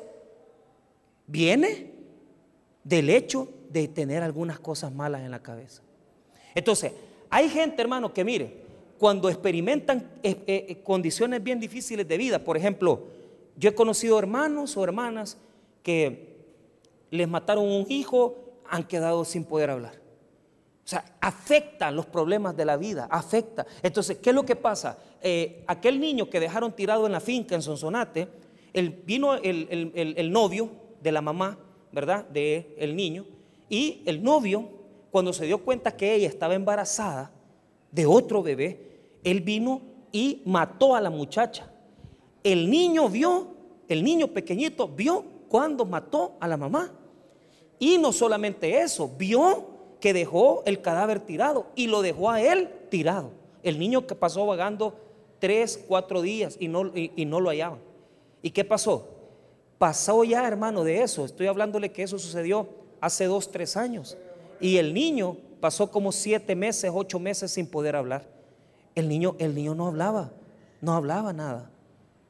viene 1.27 1.93
del 2.83 3.11
hecho 3.11 3.49
de 3.71 3.87
tener 3.87 4.23
algunas 4.23 4.59
cosas 4.59 4.93
malas 4.93 5.23
en 5.23 5.31
la 5.31 5.43
cabeza. 5.43 5.83
Entonces, 6.55 6.93
hay 7.31 7.49
gente, 7.49 7.81
hermano, 7.83 8.13
que 8.13 8.25
mire, 8.25 8.69
cuando 8.99 9.29
experimentan 9.29 10.11
eh, 10.23 10.43
eh, 10.47 10.81
condiciones 10.83 11.43
bien 11.43 11.61
difíciles 11.61 12.09
de 12.09 12.19
vida, 12.19 12.43
por 12.43 12.57
ejemplo, 12.57 13.05
yo 13.57 13.71
he 13.71 13.75
conocido 13.75 14.19
hermanos 14.19 14.77
o 14.77 14.83
hermanas 14.83 15.37
que 15.83 16.28
les 17.11 17.29
mataron 17.29 17.65
un 17.65 17.87
hijo, 17.89 18.37
han 18.69 18.85
quedado 18.85 19.25
sin 19.25 19.45
poder 19.45 19.71
hablar. 19.71 19.95
O 20.85 20.89
sea, 20.89 21.05
afectan 21.21 21.95
los 21.95 22.07
problemas 22.07 22.57
de 22.57 22.65
la 22.65 22.77
vida, 22.77 23.09
afecta. 23.11 23.67
Entonces, 23.83 24.19
¿qué 24.19 24.31
es 24.31 24.37
lo 24.37 24.45
que 24.45 24.57
pasa? 24.57 24.99
Eh, 25.21 25.63
aquel 25.67 26.01
niño 26.01 26.31
que 26.31 26.41
dejaron 26.41 26.73
tirado 26.73 27.07
en 27.07 27.13
la 27.13 27.21
finca 27.21 27.55
en 27.55 27.63
Sonsonate, 27.63 28.29
el, 28.73 28.91
vino 28.91 29.35
el, 29.35 29.93
el 29.95 30.33
novio 30.33 30.71
de 31.03 31.13
la 31.13 31.21
mamá, 31.21 31.59
¿verdad? 31.93 32.25
De 32.27 32.75
el 32.79 32.97
niño, 32.97 33.27
y 33.69 34.03
el 34.07 34.23
novio, 34.23 34.69
cuando 35.11 35.33
se 35.33 35.47
dio 35.47 35.59
cuenta 35.59 35.97
que 35.97 36.15
ella 36.15 36.29
estaba 36.29 36.55
embarazada 36.55 37.33
de 37.91 38.07
otro 38.07 38.43
bebé, 38.43 38.89
él 39.25 39.41
vino 39.41 39.83
y 40.13 40.43
mató 40.47 40.95
a 40.95 41.01
la 41.01 41.11
muchacha. 41.11 41.71
El 42.43 42.71
niño 42.71 43.09
vio, 43.09 43.49
el 43.89 44.03
niño 44.03 44.29
pequeñito 44.29 44.89
vio 44.89 45.25
cuando 45.49 45.85
mató 45.85 46.37
a 46.41 46.49
la 46.49 46.57
mamá. 46.57 46.93
Y 47.79 47.99
no 47.99 48.13
solamente 48.13 48.81
eso, 48.81 49.11
vio 49.17 49.67
que 50.01 50.13
dejó 50.13 50.63
el 50.67 50.81
cadáver 50.81 51.21
tirado 51.21 51.67
y 51.75 51.87
lo 51.87 52.03
dejó 52.03 52.31
a 52.31 52.41
él 52.41 52.71
tirado. 52.91 53.31
El 53.63 53.79
niño 53.79 54.07
que 54.07 54.15
pasó 54.15 54.47
vagando 54.47 54.95
tres, 55.39 55.85
cuatro 55.87 56.23
días 56.23 56.57
y 56.59 56.69
no, 56.69 56.93
y 56.95 57.25
no 57.25 57.41
lo 57.41 57.51
hallaban. 57.51 57.81
¿Y 58.43 58.51
qué 58.51 58.65
pasó? 58.65 59.09
Pasó 59.79 60.25
ya, 60.25 60.47
hermano, 60.47 60.85
de 60.85 61.03
eso. 61.03 61.25
Estoy 61.25 61.47
hablándole 61.47 61.93
que 61.93 62.03
eso 62.03 62.19
sucedió 62.19 62.69
hace 63.01 63.27
dos, 63.27 63.51
tres 63.51 63.77
años. 63.77 64.17
Y 64.61 64.77
el 64.77 64.93
niño 64.93 65.37
pasó 65.61 65.91
como 65.91 66.13
siete 66.13 66.57
meses, 66.57 66.91
ocho 66.93 67.19
meses 67.19 67.53
sin 67.53 67.67
poder 67.67 67.97
hablar. 67.97 68.27
El 68.95 69.09
niño, 69.09 69.37
el 69.39 69.55
niño 69.55 69.75
no 69.75 69.87
hablaba, 69.87 70.33
no 70.81 70.95
hablaba 70.95 71.33
nada. 71.33 71.71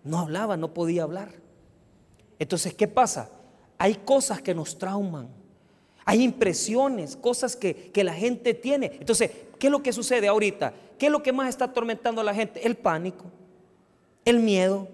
No 0.05 0.19
hablaba, 0.19 0.57
no 0.57 0.75
podía 0.75 1.03
hablar. 1.03 1.31
Entonces, 2.39 2.75
¿qué 2.75 2.87
pasa? 2.87 3.31
Hay 3.77 3.95
cosas 3.95 4.43
que 4.43 4.55
nos 4.55 4.79
trauman. 4.79 5.29
Hay 6.05 6.23
impresiones, 6.23 7.17
cosas 7.17 7.55
que, 7.55 7.93
la 7.95 8.15
gente 8.15 8.55
tiene. 8.55 8.93
Entonces, 8.99 9.31
¿qué 9.59 9.67
es 9.67 9.71
lo 9.71 9.83
que 9.83 9.93
sucede 9.93 10.27
ahorita? 10.27 10.73
¿Qué 10.99 11.07
es 11.07 11.13
lo 11.13 11.23
que 11.23 11.33
más 11.33 11.51
está 11.51 11.67
atormentando 11.67 12.23
a 12.23 12.25
la 12.25 12.35
gente? 12.35 12.67
El 12.67 12.77
pánico, 12.77 13.27
el 14.25 14.39
miedo, 14.39 14.89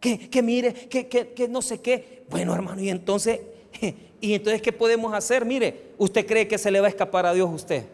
que, 0.00 0.28
que 0.28 0.42
mire, 0.42 0.74
que, 0.74 1.08
que, 1.08 1.48
no 1.48 1.62
sé 1.62 1.80
qué. 1.80 2.24
Bueno, 2.28 2.54
hermano, 2.54 2.82
y 2.82 2.90
entonces, 2.90 3.40
y 4.20 4.34
entonces, 4.34 4.60
¿qué 4.60 4.70
podemos 4.70 5.14
hacer? 5.14 5.46
Mire, 5.46 5.92
¿usted 5.96 6.26
cree 6.26 6.46
que 6.46 6.58
se 6.58 6.70
le 6.70 6.78
va 6.78 6.88
a 6.88 6.90
escapar 6.90 7.24
a 7.24 7.32
Dios 7.32 7.48
usted? 7.50 7.86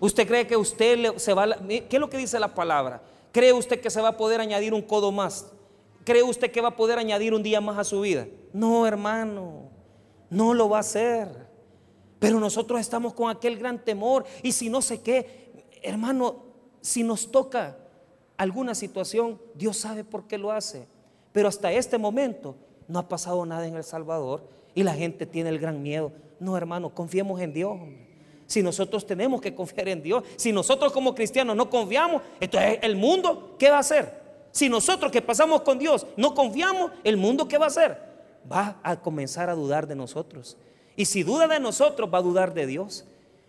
¿Usted 0.00 0.26
cree 0.26 0.48
que 0.48 0.56
usted 0.56 1.16
se 1.18 1.32
va 1.32 1.44
a... 1.44 1.58
¿Qué 1.68 1.86
es 1.88 2.00
lo 2.00 2.10
que 2.10 2.18
dice 2.18 2.40
la 2.40 2.52
palabra? 2.52 3.02
¿Cree 3.30 3.52
usted 3.52 3.80
que 3.80 3.88
se 3.90 4.00
va 4.00 4.08
a 4.08 4.16
poder 4.16 4.40
añadir 4.40 4.74
un 4.74 4.82
codo 4.82 5.12
más? 5.12 5.46
¿Cree 6.04 6.22
usted 6.22 6.50
que 6.50 6.60
va 6.60 6.68
a 6.68 6.76
poder 6.76 6.98
añadir 6.98 7.32
un 7.32 7.42
día 7.42 7.60
más 7.60 7.78
a 7.78 7.84
su 7.84 8.02
vida? 8.02 8.26
No, 8.52 8.86
hermano, 8.86 9.70
no 10.30 10.52
lo 10.52 10.68
va 10.68 10.78
a 10.78 10.80
hacer. 10.80 11.28
Pero 12.18 12.38
nosotros 12.38 12.80
estamos 12.80 13.14
con 13.14 13.30
aquel 13.30 13.58
gran 13.58 13.82
temor 13.82 14.24
y 14.42 14.52
si 14.52 14.68
no 14.68 14.82
sé 14.82 15.00
qué, 15.00 15.64
hermano, 15.82 16.44
si 16.80 17.02
nos 17.02 17.30
toca 17.30 17.78
alguna 18.36 18.74
situación, 18.74 19.40
Dios 19.54 19.78
sabe 19.78 20.04
por 20.04 20.26
qué 20.26 20.38
lo 20.38 20.50
hace. 20.50 20.86
Pero 21.32 21.48
hasta 21.48 21.72
este 21.72 21.98
momento 21.98 22.56
no 22.88 22.98
ha 22.98 23.08
pasado 23.08 23.44
nada 23.46 23.66
en 23.66 23.76
El 23.76 23.84
Salvador 23.84 24.48
y 24.74 24.82
la 24.82 24.94
gente 24.94 25.26
tiene 25.26 25.50
el 25.50 25.58
gran 25.58 25.82
miedo. 25.82 26.12
No, 26.38 26.56
hermano, 26.56 26.94
confiemos 26.94 27.40
en 27.40 27.52
Dios. 27.52 27.78
Si 28.46 28.62
nosotros 28.62 29.06
tenemos 29.06 29.40
que 29.40 29.54
confiar 29.54 29.88
en 29.88 30.02
Dios, 30.02 30.24
si 30.36 30.52
nosotros 30.52 30.92
como 30.92 31.14
cristianos 31.14 31.56
no 31.56 31.70
confiamos, 31.70 32.22
entonces 32.40 32.78
el 32.82 32.96
mundo, 32.96 33.56
¿qué 33.58 33.70
va 33.70 33.76
a 33.76 33.80
hacer? 33.80 34.23
Si 34.54 34.68
nosotros 34.68 35.10
que 35.10 35.20
pasamos 35.20 35.62
con 35.62 35.80
Dios 35.80 36.06
no 36.16 36.32
confiamos, 36.32 36.92
el 37.02 37.16
mundo 37.16 37.48
¿qué 37.48 37.58
va 37.58 37.64
a 37.64 37.68
hacer? 37.68 37.98
Va 38.50 38.78
a 38.84 39.00
comenzar 39.00 39.50
a 39.50 39.54
dudar 39.54 39.88
de 39.88 39.96
nosotros. 39.96 40.56
Y 40.94 41.06
si 41.06 41.24
duda 41.24 41.48
de 41.48 41.58
nosotros, 41.58 42.08
va 42.12 42.18
a 42.18 42.22
dudar 42.22 42.54
de 42.54 42.64
Dios. 42.64 43.04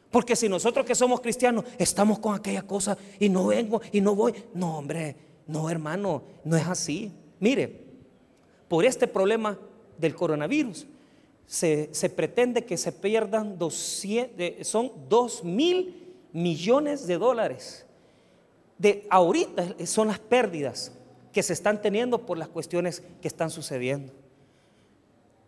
Porque 0.10 0.36
si 0.36 0.50
nosotros 0.50 0.84
que 0.84 0.96
somos 0.96 1.22
cristianos 1.22 1.64
estamos 1.78 2.18
con 2.18 2.34
aquella 2.34 2.64
cosa 2.64 2.98
y 3.20 3.30
no 3.30 3.46
vengo 3.46 3.82
y 3.92 4.02
no 4.02 4.16
voy, 4.16 4.34
no 4.56 4.80
hombre, 4.80 5.16
no 5.46 5.70
hermano, 5.70 6.24
no 6.44 6.58
es 6.58 6.66
así. 6.66 7.12
Mire, 7.40 7.86
por 8.68 8.84
este 8.84 9.08
problema 9.08 9.60
del 10.00 10.16
coronavirus, 10.16 10.88
se, 11.46 11.88
pretende 12.16 12.66
que 12.66 12.78
se 12.78 12.92
pierdan 12.92 13.60
200, 13.60 14.68
son 14.68 14.92
2 15.08 15.44
mil 15.44 16.16
millones 16.34 17.06
de 17.06 17.20
dólares 17.20 17.86
de 18.78 19.08
ahorita 19.10 19.76
son 19.86 20.10
las 20.10 20.20
pérdidas 20.20 20.92
que 21.36 21.44
se 21.44 21.51
están 21.51 21.82
teniendo 21.82 22.25
por 22.25 22.38
las 22.38 22.48
cuestiones 22.48 23.04
que 23.22 23.27
están 23.27 23.50
sucediendo. 23.50 24.13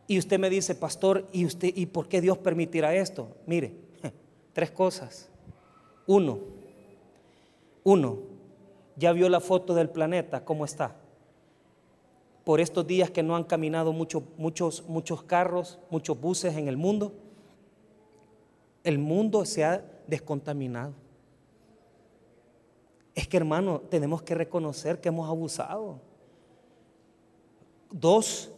Y 0.06 0.20
usted 0.20 0.38
me 0.38 0.50
dice, 0.50 0.76
pastor, 0.76 1.26
¿y 1.32 1.46
usted 1.46 1.72
y 1.74 1.86
por 1.86 2.10
qué 2.10 2.20
Dios 2.20 2.38
permitirá 2.38 2.94
esto? 2.94 3.30
Mire, 3.46 3.74
tres 4.52 4.70
cosas. 4.70 5.30
Uno, 6.06 6.40
uno, 7.86 8.18
ya 8.98 9.14
vio 9.14 9.30
la 9.30 9.40
foto 9.40 9.74
del 9.74 9.90
planeta, 9.90 10.44
¿cómo 10.44 10.66
está? 10.66 10.94
Por 12.44 12.60
estos 12.60 12.86
días 12.86 13.10
que 13.10 13.24
no 13.24 13.38
han 13.38 13.46
caminado 13.46 13.94
muchos, 13.94 14.24
muchos, 14.36 14.84
muchos 14.90 15.24
carros, 15.24 15.80
muchos 15.90 16.20
buses 16.20 16.58
en 16.58 16.68
el 16.68 16.76
mundo, 16.76 17.14
el 18.84 19.00
mundo 19.00 19.46
se 19.46 19.64
ha 19.64 19.86
descontaminado. 20.06 20.92
Es 23.18 23.28
que 23.28 23.38
hermano, 23.38 23.82
tenemos 23.90 24.22
que 24.22 24.36
reconocer 24.36 25.02
que 25.02 25.08
hemos 25.08 25.28
abusado. 25.28 26.00
Dos, 27.90 28.52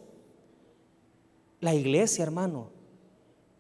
la 1.62 1.74
iglesia, 1.74 2.24
hermano. 2.24 2.70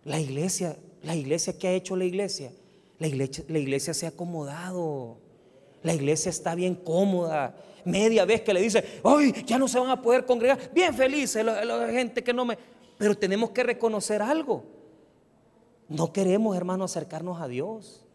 La 0.04 0.20
iglesia, 0.20 0.76
la 1.02 1.16
iglesia, 1.16 1.58
¿qué 1.58 1.70
ha 1.70 1.72
hecho 1.72 1.96
la 1.96 2.04
iglesia? 2.04 2.52
La 2.98 3.08
iglesia, 3.08 3.46
la 3.48 3.60
iglesia 3.60 3.94
se 3.94 4.08
ha 4.08 4.10
acomodado. 4.10 5.16
La 5.84 5.94
iglesia 5.94 6.32
está 6.32 6.54
bien 6.54 6.76
cómoda. 6.76 7.56
Media 7.86 8.26
vez 8.26 8.42
que 8.42 8.54
le 8.54 8.60
dice, 8.60 8.84
¡ay! 9.06 9.46
Ya 9.46 9.58
no 9.58 9.70
se 9.70 9.80
van 9.80 9.92
a 9.92 10.02
poder 10.02 10.26
congregar. 10.26 10.70
Bien 10.74 10.94
felices 10.94 11.46
la 11.46 11.88
gente 11.94 12.22
que 12.22 12.34
no 12.34 12.44
me. 12.44 12.58
Pero 12.98 13.18
tenemos 13.18 13.52
que 13.52 13.64
reconocer 13.64 14.22
algo. 14.22 14.66
No 15.88 16.12
queremos, 16.12 16.58
hermano, 16.58 16.84
acercarnos 16.84 17.42
a 17.42 17.48
Dios. 17.48 18.06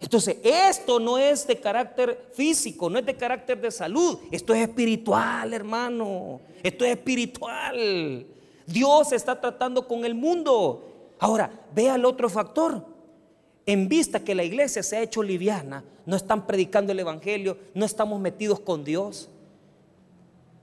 Entonces, 0.00 0.36
esto 0.42 1.00
no 1.00 1.16
es 1.16 1.46
de 1.46 1.58
carácter 1.58 2.28
físico, 2.34 2.90
no 2.90 2.98
es 2.98 3.06
de 3.06 3.16
carácter 3.16 3.60
de 3.60 3.70
salud, 3.70 4.18
esto 4.30 4.52
es 4.52 4.68
espiritual, 4.68 5.54
hermano. 5.54 6.40
Esto 6.62 6.84
es 6.84 6.92
espiritual. 6.92 8.26
Dios 8.66 9.12
está 9.12 9.40
tratando 9.40 9.86
con 9.86 10.04
el 10.04 10.14
mundo. 10.14 11.14
Ahora, 11.18 11.50
vea 11.74 11.94
el 11.94 12.04
otro 12.04 12.28
factor. 12.28 12.84
En 13.64 13.88
vista 13.88 14.20
que 14.22 14.34
la 14.34 14.44
iglesia 14.44 14.82
se 14.82 14.96
ha 14.96 15.02
hecho 15.02 15.22
liviana, 15.22 15.82
no 16.04 16.14
están 16.14 16.46
predicando 16.46 16.92
el 16.92 17.00
evangelio, 17.00 17.58
no 17.74 17.84
estamos 17.84 18.20
metidos 18.20 18.60
con 18.60 18.84
Dios. 18.84 19.28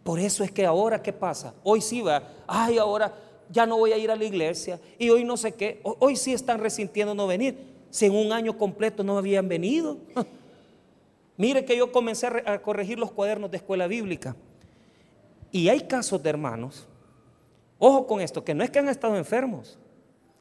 Por 0.03 0.19
eso 0.19 0.43
es 0.43 0.51
que 0.51 0.65
ahora, 0.65 1.01
¿qué 1.01 1.11
pasa? 1.11 1.53
Hoy 1.63 1.81
sí 1.81 2.01
va, 2.01 2.23
ay, 2.47 2.77
ahora 2.77 3.13
ya 3.49 3.65
no 3.65 3.77
voy 3.77 3.91
a 3.91 3.97
ir 3.97 4.09
a 4.09 4.15
la 4.15 4.23
iglesia 4.23 4.79
y 4.97 5.09
hoy 5.09 5.25
no 5.25 5.35
sé 5.35 5.53
qué, 5.53 5.81
hoy 5.83 6.15
sí 6.15 6.33
están 6.33 6.59
resintiendo 6.59 7.13
no 7.13 7.27
venir 7.27 7.72
si 7.93 8.07
en 8.07 8.15
un 8.15 8.31
año 8.31 8.57
completo 8.57 9.03
no 9.03 9.19
habían 9.19 9.47
venido. 9.47 9.99
Mire 11.37 11.63
que 11.63 11.77
yo 11.77 11.91
comencé 11.91 12.25
a 12.25 12.59
corregir 12.59 12.97
los 12.97 13.11
cuadernos 13.11 13.51
de 13.51 13.57
escuela 13.57 13.85
bíblica. 13.85 14.35
Y 15.51 15.69
hay 15.69 15.81
casos 15.81 16.23
de 16.23 16.31
hermanos, 16.31 16.87
ojo 17.77 18.07
con 18.07 18.19
esto, 18.19 18.43
que 18.43 18.55
no 18.55 18.63
es 18.63 18.71
que 18.71 18.79
han 18.79 18.89
estado 18.89 19.15
enfermos, 19.15 19.77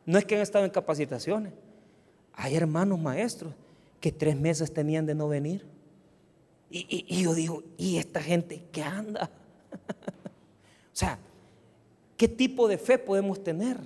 no 0.07 0.19
es 0.19 0.25
que 0.25 0.35
han 0.35 0.41
estado 0.41 0.65
en 0.65 0.71
capacitaciones. 0.71 1.53
Hay 2.33 2.57
hermanos 2.57 2.99
maestros 2.99 3.53
que 4.01 4.11
tres 4.11 4.35
meses 4.35 4.73
tenían 4.73 5.05
de 5.05 5.15
no 5.15 5.29
venir. 5.29 5.67
Y, 6.71 7.23
yo 7.23 7.35
digo, 7.35 7.63
¿y 7.77 7.99
esta 7.99 8.23
gente 8.23 8.65
qué 8.73 8.83
anda? 8.83 9.31
o 10.91 10.95
sea, 10.95 11.19
¿qué 12.17 12.29
tipo 12.29 12.67
de 12.67 12.79
fe 12.79 12.97
podemos 12.97 13.45
tener? 13.45 13.79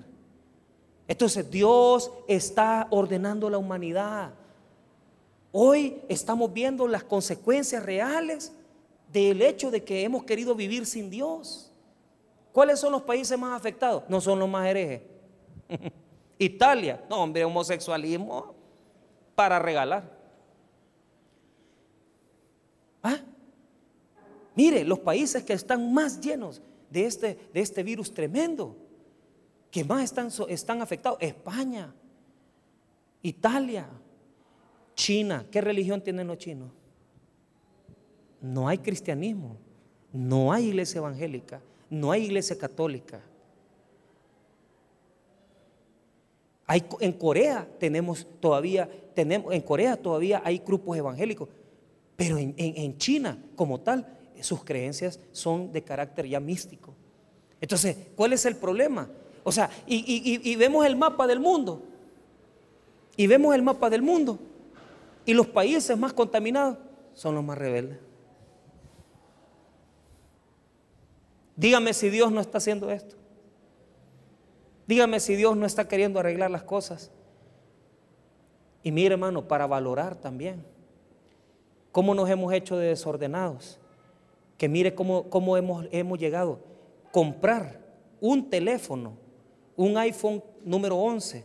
Entonces 1.09 1.49
Dios 1.51 2.11
está 2.27 2.89
ordenando 2.91 3.49
la 3.49 3.59
humanidad. 3.59 4.33
Hoy 5.53 6.03
estamos 6.09 6.53
viendo 6.53 6.87
las 6.89 7.05
consecuencias 7.05 7.83
reales 7.85 8.53
del 9.13 9.41
hecho 9.41 9.71
de 9.71 9.85
que 9.85 10.03
hemos 10.03 10.25
querido 10.25 10.55
vivir 10.55 10.85
sin 10.85 11.09
Dios. 11.09 11.73
¿Cuáles 12.53 12.81
son 12.81 12.93
los 12.93 13.03
países 13.03 13.39
más 13.39 13.57
afectados? 13.57 14.03
No 14.09 14.21
son 14.21 14.39
los 14.39 14.49
más 14.49 14.67
herejes. 14.67 15.03
Italia, 16.39 17.05
no 17.09 17.23
hombre, 17.23 17.45
homosexualismo 17.45 18.55
para 19.35 19.59
regalar. 19.59 20.11
¿Ah? 23.03 23.19
Mire, 24.55 24.85
los 24.85 24.99
países 24.99 25.45
que 25.45 25.53
están 25.53 25.93
más 25.93 26.21
llenos 26.21 26.61
de 26.91 27.07
este, 27.07 27.39
de 27.53 27.61
este 27.61 27.83
virus 27.83 28.13
tremendo 28.13 28.77
que 29.71 29.85
más 29.85 30.05
están, 30.05 30.31
están 30.49 30.83
afectados, 30.83 31.19
España, 31.21 31.95
Italia, 33.23 33.89
China. 34.95 35.47
¿Qué 35.51 35.61
religión 35.61 36.01
tienen 36.01 36.27
los 36.27 36.39
chinos? 36.39 36.71
No 38.41 38.69
hay 38.69 38.79
cristianismo, 38.79 39.57
no 40.13 40.53
hay 40.53 40.67
iglesia 40.69 40.99
evangélica, 40.99 41.61
no 41.91 42.11
hay 42.13 42.25
iglesia 42.25 42.57
católica. 42.57 43.21
En 47.01 47.13
Corea 47.13 47.69
tenemos 47.79 48.27
todavía, 48.41 48.89
tenemos, 49.15 49.55
en 49.55 49.61
Corea 49.61 49.97
todavía 49.97 50.43
hay 50.45 50.59
grupos 50.59 50.97
evangélicos, 50.97 51.49
pero 52.17 52.39
en, 52.39 52.55
en 52.57 52.99
China 52.99 53.39
como 53.55 53.81
tal, 53.81 54.07
sus 54.41 54.65
creencias 54.65 55.21
son 55.33 55.73
de 55.73 55.83
carácter 55.83 56.27
ya 56.27 56.41
místico. 56.41 56.95
Entonces, 57.61 57.97
¿cuál 58.15 58.33
es 58.33 58.45
el 58.47 58.57
problema? 58.57 59.09
O 59.49 59.53
sea, 59.53 59.71
y, 59.87 60.57
vemos 60.57 60.85
el 60.85 60.97
mapa 60.97 61.25
del 61.25 61.39
mundo. 61.39 61.81
Y 63.17 63.29
vemos 63.29 63.55
el 63.55 63.63
mapa 63.63 63.89
del 63.89 64.03
mundo. 64.03 64.41
Y 65.25 65.35
los 65.35 65.47
países 65.47 65.97
más 65.97 66.13
contaminados 66.13 66.79
son 67.15 67.37
los 67.37 67.45
más 67.45 67.57
rebeldes. 67.57 68.01
Dígame 71.55 71.95
si 71.95 72.11
Dios 72.11 72.33
no 72.33 72.41
está 72.41 72.59
haciendo 72.59 72.91
esto. 72.91 73.15
Dígame 74.89 75.21
si 75.21 75.37
Dios 75.37 75.57
no 75.57 75.65
está 75.65 75.87
queriendo 75.87 76.19
arreglar 76.19 76.51
las 76.51 76.65
cosas. 76.65 77.13
Y 78.83 78.91
mire 78.91 79.13
hermano, 79.13 79.47
para 79.47 79.69
valorar 79.69 80.17
también 80.17 80.65
cómo 81.93 82.17
nos 82.17 82.29
hemos 82.29 82.53
hecho 82.53 82.77
de 82.77 82.89
desordenados. 82.89 83.79
Que 84.59 84.69
mire 84.69 84.97
cómo, 84.97 85.31
cómo 85.31 85.57
hemos, 85.57 85.87
hemos 85.93 86.19
llegado. 86.19 86.59
Comprar 87.13 87.81
un 88.21 88.51
teléfono, 88.51 89.25
un 89.77 89.97
iPhone 89.99 90.43
número 90.65 90.97
11, 90.97 91.45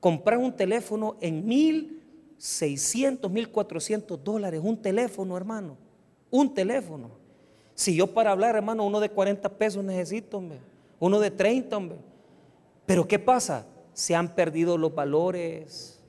comprar 0.00 0.38
un 0.38 0.52
teléfono 0.52 1.16
en 1.20 1.46
1.600, 1.46 3.20
1.400 3.20 4.18
dólares, 4.18 4.60
un 4.62 4.80
teléfono, 4.80 5.36
hermano, 5.36 5.76
un 6.30 6.52
teléfono. 6.52 7.10
Si 7.74 7.94
yo 7.94 8.06
para 8.06 8.30
hablar, 8.30 8.56
hermano, 8.56 8.84
uno 8.86 9.00
de 9.00 9.10
40 9.10 9.48
pesos 9.50 9.84
necesito, 9.84 10.38
hombre, 10.38 10.58
uno 11.00 11.20
de 11.20 11.30
30, 11.30 11.76
hombre. 11.76 11.98
Pero 12.86 13.06
¿qué 13.06 13.18
pasa? 13.18 13.66
Se 13.92 14.14
han 14.14 14.34
perdido 14.34 14.78
los 14.78 14.94
valores. 14.94 16.02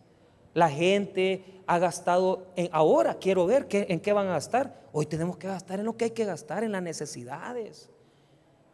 La 0.54 0.70
gente 0.70 1.62
ha 1.68 1.80
gastado, 1.80 2.48
en, 2.56 2.70
ahora 2.72 3.16
quiero 3.16 3.46
ver 3.46 3.68
qué, 3.68 3.88
en 3.90 4.00
qué 4.00 4.14
van 4.14 4.28
a 4.28 4.32
gastar. 4.32 4.86
Hoy 4.94 5.06
tenemos 5.06 5.38
que 5.38 5.48
gastar 5.48 5.80
en 5.80 5.86
lo 5.86 5.98
que 5.98 6.06
hay 6.06 6.12
que 6.12 6.26
gastar, 6.26 6.64
en 6.64 6.72
las 6.72 6.84
necesidades. 6.84 7.90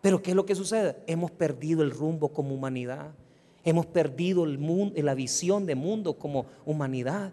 Pero 0.01 0.21
¿qué 0.21 0.31
es 0.31 0.35
lo 0.35 0.45
que 0.45 0.55
sucede? 0.55 0.97
Hemos 1.07 1.31
perdido 1.31 1.83
el 1.83 1.91
rumbo 1.91 2.29
como 2.29 2.55
humanidad. 2.55 3.11
Hemos 3.63 3.85
perdido 3.85 4.43
el 4.43 4.57
mundo, 4.57 4.99
la 5.01 5.13
visión 5.13 5.65
de 5.65 5.75
mundo 5.75 6.17
como 6.17 6.47
humanidad. 6.65 7.31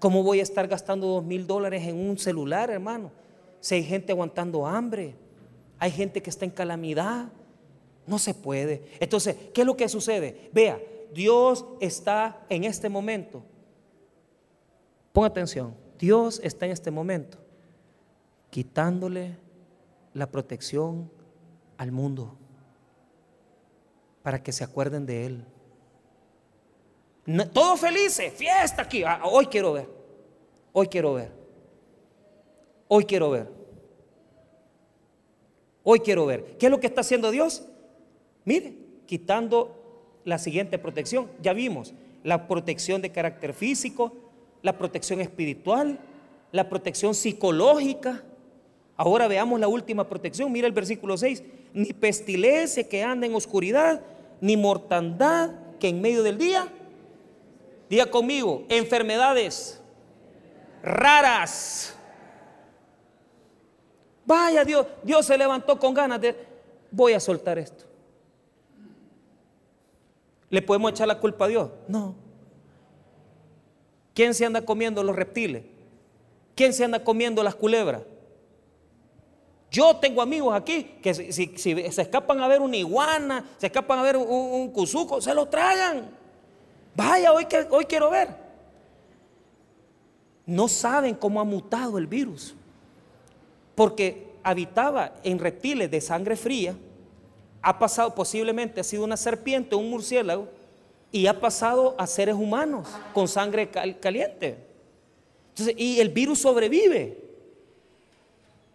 ¿Cómo 0.00 0.22
voy 0.22 0.40
a 0.40 0.42
estar 0.42 0.66
gastando 0.66 1.06
dos 1.06 1.24
mil 1.24 1.46
dólares 1.46 1.86
en 1.86 1.96
un 1.96 2.18
celular, 2.18 2.70
hermano? 2.70 3.12
Si 3.60 3.76
hay 3.76 3.84
gente 3.84 4.12
aguantando 4.12 4.66
hambre, 4.66 5.14
hay 5.78 5.90
gente 5.90 6.22
que 6.22 6.30
está 6.30 6.44
en 6.44 6.50
calamidad, 6.50 7.28
no 8.06 8.18
se 8.18 8.34
puede. 8.34 8.82
Entonces, 9.00 9.36
¿qué 9.54 9.60
es 9.60 9.66
lo 9.66 9.76
que 9.76 9.88
sucede? 9.88 10.50
Vea, 10.52 10.80
Dios 11.12 11.64
está 11.80 12.44
en 12.48 12.64
este 12.64 12.88
momento. 12.88 13.42
Ponga 15.12 15.28
atención, 15.28 15.74
Dios 15.98 16.40
está 16.42 16.66
en 16.66 16.72
este 16.72 16.90
momento 16.90 17.38
quitándole 18.50 19.36
la 20.14 20.26
protección 20.30 21.10
al 21.78 21.90
mundo 21.90 22.36
para 24.22 24.42
que 24.42 24.52
se 24.52 24.62
acuerden 24.62 25.06
de 25.06 25.24
Él. 25.24 25.44
todos 27.52 27.80
felices, 27.80 28.32
fiesta 28.34 28.82
aquí. 28.82 29.02
Ah, 29.02 29.22
hoy 29.24 29.46
quiero 29.46 29.72
ver, 29.72 29.88
hoy 30.72 30.88
quiero 30.88 31.14
ver, 31.14 31.32
hoy 32.88 33.04
quiero 33.04 33.30
ver, 33.30 33.50
hoy 35.82 36.00
quiero 36.00 36.26
ver. 36.26 36.58
¿Qué 36.58 36.66
es 36.66 36.70
lo 36.70 36.78
que 36.78 36.88
está 36.88 37.00
haciendo 37.00 37.30
Dios? 37.30 37.64
Mire, 38.44 38.74
quitando 39.06 39.78
la 40.24 40.38
siguiente 40.38 40.78
protección. 40.78 41.30
Ya 41.40 41.52
vimos 41.54 41.94
la 42.22 42.46
protección 42.46 43.00
de 43.00 43.10
carácter 43.10 43.54
físico, 43.54 44.12
la 44.62 44.76
protección 44.76 45.20
espiritual, 45.20 45.98
la 46.52 46.68
protección 46.68 47.14
psicológica. 47.14 48.22
Ahora 48.98 49.28
veamos 49.28 49.60
la 49.60 49.68
última 49.68 50.08
protección. 50.08 50.50
Mira 50.50 50.66
el 50.66 50.72
versículo 50.72 51.16
6 51.16 51.42
ni 51.72 51.92
pestilencia 51.92 52.86
que 52.86 53.04
anda 53.04 53.26
en 53.26 53.34
oscuridad, 53.34 54.02
ni 54.40 54.56
mortandad 54.56 55.52
que 55.78 55.88
en 55.88 56.00
medio 56.00 56.24
del 56.24 56.36
día. 56.36 56.66
Diga 57.88 58.06
conmigo, 58.06 58.64
enfermedades 58.68 59.80
raras. 60.82 61.94
Vaya 64.26 64.64
Dios, 64.64 64.84
Dios 65.04 65.24
se 65.24 65.38
levantó 65.38 65.78
con 65.78 65.94
ganas 65.94 66.20
de, 66.20 66.36
voy 66.90 67.12
a 67.12 67.20
soltar 67.20 67.56
esto. 67.56 67.84
¿Le 70.50 70.60
podemos 70.60 70.90
echar 70.90 71.06
la 71.06 71.20
culpa 71.20 71.44
a 71.44 71.48
Dios? 71.48 71.70
No. 71.86 72.16
¿Quién 74.12 74.34
se 74.34 74.44
anda 74.44 74.60
comiendo 74.62 75.04
los 75.04 75.14
reptiles? 75.14 75.62
¿Quién 76.56 76.72
se 76.72 76.84
anda 76.84 77.04
comiendo 77.04 77.44
las 77.44 77.54
culebras? 77.54 78.02
Yo 79.70 79.96
tengo 79.96 80.22
amigos 80.22 80.54
aquí 80.54 80.82
que 81.02 81.12
si, 81.14 81.56
se 81.58 82.02
escapan 82.02 82.40
a 82.40 82.48
ver 82.48 82.60
una 82.60 82.76
iguana, 82.76 83.44
se 83.58 83.66
escapan 83.66 83.98
a 83.98 84.02
ver 84.02 84.16
un, 84.16 84.70
cuzuco, 84.70 85.20
se 85.20 85.34
lo 85.34 85.46
tragan. 85.46 86.10
Vaya, 86.94 87.32
hoy, 87.32 87.46
hoy 87.70 87.84
quiero 87.84 88.10
ver. 88.10 88.34
No 90.46 90.68
saben 90.68 91.14
cómo 91.14 91.40
ha 91.40 91.44
mutado 91.44 91.98
el 91.98 92.06
virus. 92.06 92.54
Porque 93.74 94.28
habitaba 94.42 95.12
en 95.22 95.38
reptiles 95.38 95.90
de 95.90 96.00
sangre 96.00 96.34
fría, 96.34 96.74
ha 97.60 97.78
pasado 97.78 98.14
posiblemente, 98.14 98.80
ha 98.80 98.84
sido 98.84 99.04
una 99.04 99.16
serpiente, 99.16 99.76
un 99.76 99.90
murciélago, 99.90 100.48
y 101.12 101.26
ha 101.26 101.38
pasado 101.38 101.94
a 101.98 102.06
seres 102.06 102.34
humanos 102.34 102.88
con 103.12 103.28
sangre 103.28 103.68
caliente. 103.68 104.56
Entonces, 105.50 105.74
y 105.76 106.00
el 106.00 106.08
virus 106.08 106.40
sobrevive. 106.40 107.18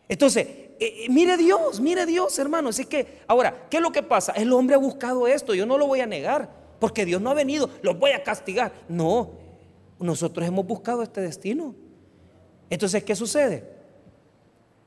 Entonces, 0.08 0.62
eh, 0.80 1.06
eh, 1.06 1.10
mire 1.10 1.38
Dios, 1.38 1.80
mire 1.80 2.06
Dios, 2.06 2.38
hermano. 2.40 2.70
Así 2.70 2.86
que, 2.86 3.20
ahora, 3.28 3.68
¿qué 3.70 3.78
es 3.78 3.84
lo 3.84 3.92
que 3.92 4.04
pasa? 4.04 4.32
El 4.34 4.52
hombre 4.54 4.76
ha 4.76 4.80
buscado 4.80 5.28
esto, 5.28 5.54
yo 5.54 5.66
no 5.66 5.78
lo 5.78 5.88
voy 5.88 6.02
a 6.02 6.06
negar, 6.06 6.50
porque 6.80 7.06
Dios 7.06 7.22
no 7.22 7.30
ha 7.30 7.34
venido, 7.34 7.70
los 7.82 7.98
voy 7.98 8.12
a 8.12 8.24
castigar. 8.24 8.74
No, 8.88 9.32
nosotros 10.00 10.48
hemos 10.48 10.66
buscado 10.66 11.04
este 11.04 11.22
destino. 11.22 11.76
Entonces, 12.70 13.04
¿qué 13.04 13.16
sucede? 13.16 13.64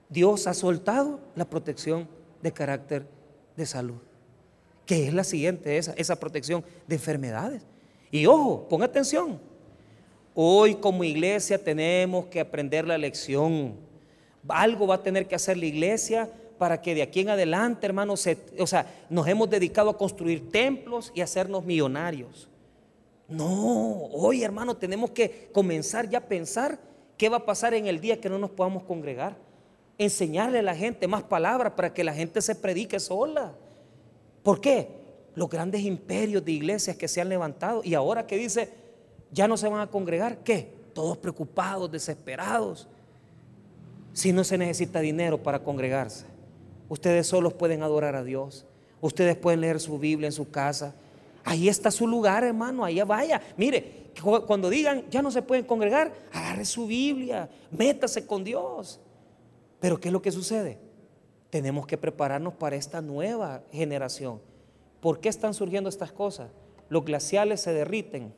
Dios 0.09 0.47
ha 0.47 0.55
soltado 0.55 1.21
la 1.35 1.45
protección 1.45 2.09
de 2.43 2.53
carácter 2.53 3.07
de 3.57 3.67
salud, 3.67 3.97
que 4.85 5.09
es 5.09 5.15
la 5.15 5.25
siguiente, 5.25 5.79
esa, 5.79 5.93
esa 5.95 6.17
protección 6.17 6.65
de 6.87 6.97
enfermedades. 6.97 7.63
Y 8.11 8.27
ojo, 8.27 8.69
ponga 8.69 8.87
atención. 8.87 9.41
Hoy 10.35 10.75
como 10.75 11.03
iglesia 11.03 11.63
tenemos 11.63 12.27
que 12.27 12.41
aprender 12.41 12.87
la 12.87 12.99
lección 12.99 13.86
algo 14.49 14.87
va 14.87 14.97
a 14.97 15.03
tener 15.03 15.27
que 15.27 15.35
hacer 15.35 15.57
la 15.57 15.67
iglesia 15.67 16.31
para 16.59 16.81
que 16.81 16.95
de 16.95 17.03
aquí 17.03 17.21
en 17.21 17.31
adelante, 17.31 17.87
hermanos, 17.87 18.27
o 18.59 18.67
sea, 18.67 18.87
nos 19.11 19.27
hemos 19.29 19.51
dedicado 19.51 19.91
a 19.91 19.99
construir 19.99 20.51
templos 20.51 21.13
y 21.15 21.21
hacernos 21.21 21.65
millonarios. 21.65 22.49
No, 23.29 24.05
hoy, 24.13 24.43
hermano, 24.43 24.77
tenemos 24.77 25.11
que 25.11 25.51
comenzar 25.53 26.09
ya 26.09 26.19
a 26.19 26.29
pensar 26.29 26.79
qué 27.17 27.29
va 27.29 27.39
a 27.39 27.45
pasar 27.45 27.75
en 27.75 27.87
el 27.87 28.01
día 28.01 28.21
que 28.21 28.29
no 28.29 28.39
nos 28.39 28.51
podamos 28.51 28.85
congregar. 28.85 29.37
Enseñarle 29.99 30.61
a 30.61 30.63
la 30.63 30.77
gente 30.77 31.09
más 31.09 31.23
palabras 31.23 31.73
para 31.73 31.93
que 31.93 32.05
la 32.05 32.15
gente 32.15 32.41
se 32.41 32.55
predique 32.55 33.01
sola. 33.01 33.53
¿Por 34.43 34.61
qué? 34.61 34.89
Los 35.35 35.51
grandes 35.51 35.83
imperios 35.83 36.45
de 36.45 36.53
iglesias 36.53 36.97
que 36.97 37.09
se 37.09 37.21
han 37.21 37.29
levantado 37.29 37.83
y 37.85 37.95
ahora 37.95 38.27
que 38.27 38.37
dice, 38.37 38.71
ya 39.31 39.49
no 39.49 39.57
se 39.57 39.69
van 39.69 39.81
a 39.81 39.91
congregar, 39.91 40.39
¿qué? 40.39 40.73
Todos 40.95 41.19
preocupados, 41.19 41.91
desesperados 41.91 42.89
si 44.17 44.33
no 44.33 44.45
se 44.45 44.57
necesita 44.57 45.01
dinero 45.01 45.43
para 45.43 45.63
congregarse. 45.63 46.25
Ustedes 46.89 47.27
solos 47.27 47.53
pueden 47.53 47.83
adorar 47.83 48.17
a 48.17 48.25
Dios. 48.25 48.65
Ustedes 49.03 49.37
pueden 49.37 49.61
leer 49.61 49.79
su 49.79 49.99
Biblia 49.99 50.27
en 50.27 50.33
su 50.33 50.51
casa. 50.51 50.95
Ahí 51.45 51.69
está 51.69 51.91
su 51.91 52.07
lugar, 52.07 52.43
hermano. 52.43 52.83
Allá 52.83 53.05
vaya. 53.05 53.43
Mire, 53.59 54.07
cuando 54.47 54.71
digan 54.71 55.05
ya 55.11 55.21
no 55.21 55.31
se 55.31 55.43
pueden 55.43 55.67
congregar, 55.67 56.15
agarre 56.33 56.65
su 56.65 56.87
Biblia, 56.87 57.51
métase 57.71 58.27
con 58.27 58.43
Dios. 58.43 58.99
Pero 59.81 60.01
¿qué 60.01 60.09
es 60.09 60.13
lo 60.13 60.23
que 60.23 60.33
sucede? 60.33 60.79
Tenemos 61.51 61.87
que 61.87 61.99
prepararnos 61.99 62.55
para 62.55 62.77
esta 62.77 63.03
nueva 63.03 63.65
generación. 63.71 64.41
¿Por 65.03 65.21
qué 65.21 65.29
están 65.29 65.53
surgiendo 65.53 65.91
estas 65.91 66.11
cosas? 66.11 66.49
Los 66.89 67.05
glaciales 67.05 67.61
se 67.61 67.75
derriten 67.75 68.33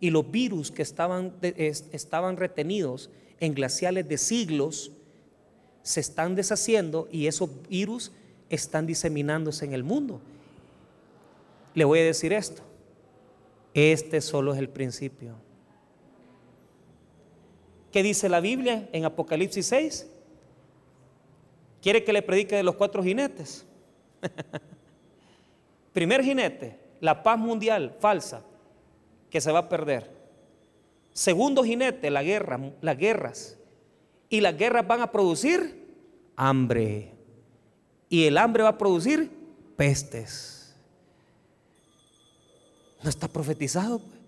y 0.00 0.10
los 0.10 0.28
virus 0.28 0.72
que 0.72 0.82
estaban, 0.82 1.34
estaban 1.40 2.36
retenidos 2.36 3.10
en 3.40 3.54
glaciales 3.54 4.08
de 4.08 4.18
siglos 4.18 4.92
se 5.82 6.00
están 6.00 6.34
deshaciendo 6.34 7.08
y 7.10 7.26
esos 7.26 7.50
virus 7.68 8.12
están 8.50 8.86
diseminándose 8.86 9.64
en 9.64 9.72
el 9.72 9.84
mundo. 9.84 10.20
Le 11.74 11.84
voy 11.84 12.00
a 12.00 12.04
decir 12.04 12.32
esto. 12.32 12.62
Este 13.74 14.20
solo 14.20 14.54
es 14.54 14.58
el 14.58 14.68
principio. 14.68 15.34
¿Qué 17.92 18.02
dice 18.02 18.28
la 18.28 18.40
Biblia 18.40 18.88
en 18.92 19.04
Apocalipsis 19.04 19.66
6? 19.66 20.06
¿Quiere 21.82 22.02
que 22.02 22.12
le 22.12 22.22
predique 22.22 22.56
de 22.56 22.62
los 22.62 22.74
cuatro 22.74 23.02
jinetes? 23.02 23.64
Primer 25.92 26.22
jinete, 26.22 26.78
la 27.00 27.22
paz 27.22 27.38
mundial 27.38 27.94
falsa, 28.00 28.42
que 29.30 29.40
se 29.40 29.52
va 29.52 29.60
a 29.60 29.68
perder. 29.68 30.15
Segundo 31.16 31.64
jinete, 31.64 32.10
la 32.10 32.22
guerra, 32.22 32.60
las 32.82 32.98
guerras. 32.98 33.56
Y 34.28 34.42
las 34.42 34.54
guerras 34.54 34.86
van 34.86 35.00
a 35.00 35.10
producir 35.10 35.96
hambre. 36.36 37.14
Y 38.10 38.24
el 38.24 38.36
hambre 38.36 38.62
va 38.62 38.68
a 38.68 38.76
producir 38.76 39.30
pestes. 39.78 40.76
No 43.02 43.08
está 43.08 43.28
profetizado. 43.28 43.98
Pues. 44.00 44.20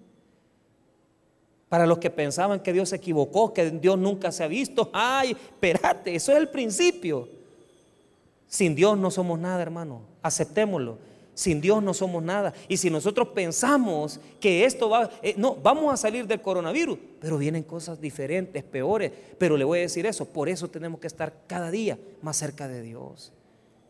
Para 1.69 1.85
los 1.85 1.99
que 1.99 2.09
pensaban 2.09 2.61
que 2.61 2.73
Dios 2.73 2.89
se 2.89 2.97
equivocó, 2.97 3.53
que 3.53 3.71
Dios 3.71 3.99
nunca 3.99 4.33
se 4.33 4.43
ha 4.43 4.49
visto. 4.49 4.89
Ay, 4.95 5.33
espérate, 5.33 6.15
eso 6.15 6.33
es 6.33 6.39
el 6.39 6.49
principio. 6.49 7.29
Sin 8.47 8.75
Dios 8.75 8.97
no 8.97 9.11
somos 9.11 9.39
nada, 9.39 9.61
hermano. 9.61 10.01
Aceptémoslo. 10.23 10.97
Sin 11.39 11.61
Dios 11.61 11.81
no 11.85 11.95
somos 11.95 12.21
nada. 12.21 12.53
Y 12.67 12.79
si 12.79 12.91
nosotros 12.91 13.29
pensamos 13.29 14.19
que 14.41 14.65
esto 14.65 14.91
va, 14.91 15.09
eh, 15.23 15.35
no, 15.37 15.55
vamos 15.55 15.95
a 15.95 15.97
salir 15.97 16.27
del 16.27 16.43
coronavirus, 16.43 16.99
pero 17.21 17.39
vienen 17.39 17.63
cosas 17.63 18.01
diferentes, 18.01 18.65
peores. 18.65 19.13
Pero 19.39 19.57
le 19.57 19.63
voy 19.63 19.79
a 19.79 19.83
decir 19.83 20.05
eso, 20.05 20.25
por 20.25 20.49
eso 20.49 20.67
tenemos 20.67 20.99
que 20.99 21.07
estar 21.07 21.33
cada 21.47 21.71
día 21.71 21.97
más 22.23 22.37
cerca 22.39 22.67
de 22.67 22.83
Dios. 22.83 23.33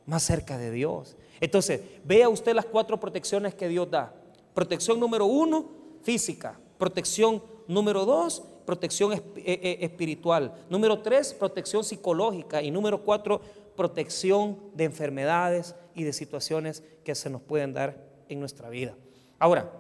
más 0.05 0.25
cerca 0.25 0.59
de 0.59 0.71
Dios. 0.71 1.17
Entonces, 1.41 1.81
vea 2.05 2.29
usted 2.29 2.55
las 2.55 2.67
cuatro 2.67 3.01
protecciones 3.01 3.55
que 3.55 3.67
Dios 3.67 3.91
da. 3.91 4.13
Protección 4.53 5.01
número 5.01 5.25
uno, 5.25 5.71
física. 6.03 6.61
Protección 6.77 7.43
número 7.67 8.05
dos, 8.05 8.43
protección 8.67 9.15
eh, 9.15 9.23
eh, 9.37 9.79
espiritual. 9.81 10.53
Número 10.69 11.01
tres, 11.01 11.33
protección 11.33 11.83
psicológica. 11.83 12.61
Y 12.63 12.71
número 12.71 13.03
cuatro, 13.03 13.41
protección 13.79 14.59
de 14.75 14.85
enfermedades 14.85 15.77
y 15.95 16.03
de 16.03 16.13
situaciones 16.13 16.83
que 17.05 17.15
se 17.15 17.31
nos 17.31 17.41
pueden 17.41 17.73
dar 17.73 17.97
en 18.29 18.41
nuestra 18.41 18.69
vida. 18.69 18.97
Ahora, 19.39 19.71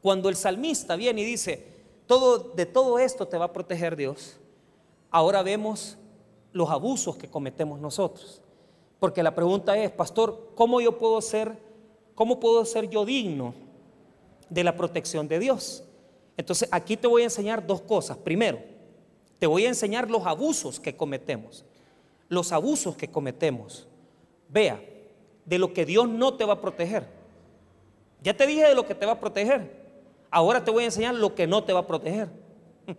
cuando 0.00 0.28
el 0.28 0.36
salmista 0.36 0.94
viene 0.94 1.22
y 1.22 1.24
dice, 1.24 1.66
todo, 2.06 2.38
de 2.38 2.64
todo 2.64 3.00
esto 3.00 3.26
te 3.26 3.36
va 3.36 3.46
a 3.46 3.52
proteger 3.52 3.96
Dios, 3.96 4.36
ahora 5.10 5.42
vemos 5.42 5.98
los 6.52 6.70
abusos 6.70 7.16
que 7.16 7.28
cometemos 7.28 7.80
nosotros. 7.80 8.40
Porque 9.00 9.22
la 9.22 9.34
pregunta 9.34 9.76
es, 9.76 9.90
pastor, 9.90 10.52
¿cómo 10.54 10.80
yo 10.80 10.96
puedo 10.96 11.20
ser, 11.20 11.58
cómo 12.14 12.38
puedo 12.38 12.64
ser 12.64 12.88
yo 12.88 13.04
digno 13.04 13.52
de 14.48 14.62
la 14.62 14.76
protección 14.76 15.26
de 15.26 15.40
Dios? 15.40 15.82
Entonces 16.36 16.68
aquí 16.70 16.96
te 16.96 17.08
voy 17.08 17.22
a 17.22 17.24
enseñar 17.24 17.66
dos 17.66 17.80
cosas. 17.80 18.16
Primero, 18.16 18.60
te 19.40 19.48
voy 19.48 19.66
a 19.66 19.68
enseñar 19.68 20.08
los 20.08 20.24
abusos 20.24 20.78
que 20.78 20.96
cometemos. 20.96 21.64
Los 22.28 22.52
abusos 22.52 22.96
que 22.96 23.08
cometemos. 23.08 23.86
Vea, 24.48 24.80
de 25.44 25.58
lo 25.58 25.72
que 25.72 25.84
Dios 25.84 26.08
no 26.08 26.34
te 26.34 26.44
va 26.44 26.54
a 26.54 26.60
proteger. 26.60 27.06
Ya 28.22 28.36
te 28.36 28.46
dije 28.46 28.66
de 28.68 28.74
lo 28.74 28.86
que 28.86 28.94
te 28.94 29.06
va 29.06 29.12
a 29.12 29.20
proteger. 29.20 29.84
Ahora 30.30 30.64
te 30.64 30.70
voy 30.70 30.84
a 30.84 30.86
enseñar 30.86 31.14
lo 31.14 31.34
que 31.34 31.46
no 31.46 31.64
te 31.64 31.72
va 31.72 31.80
a 31.80 31.86
proteger. 31.86 32.28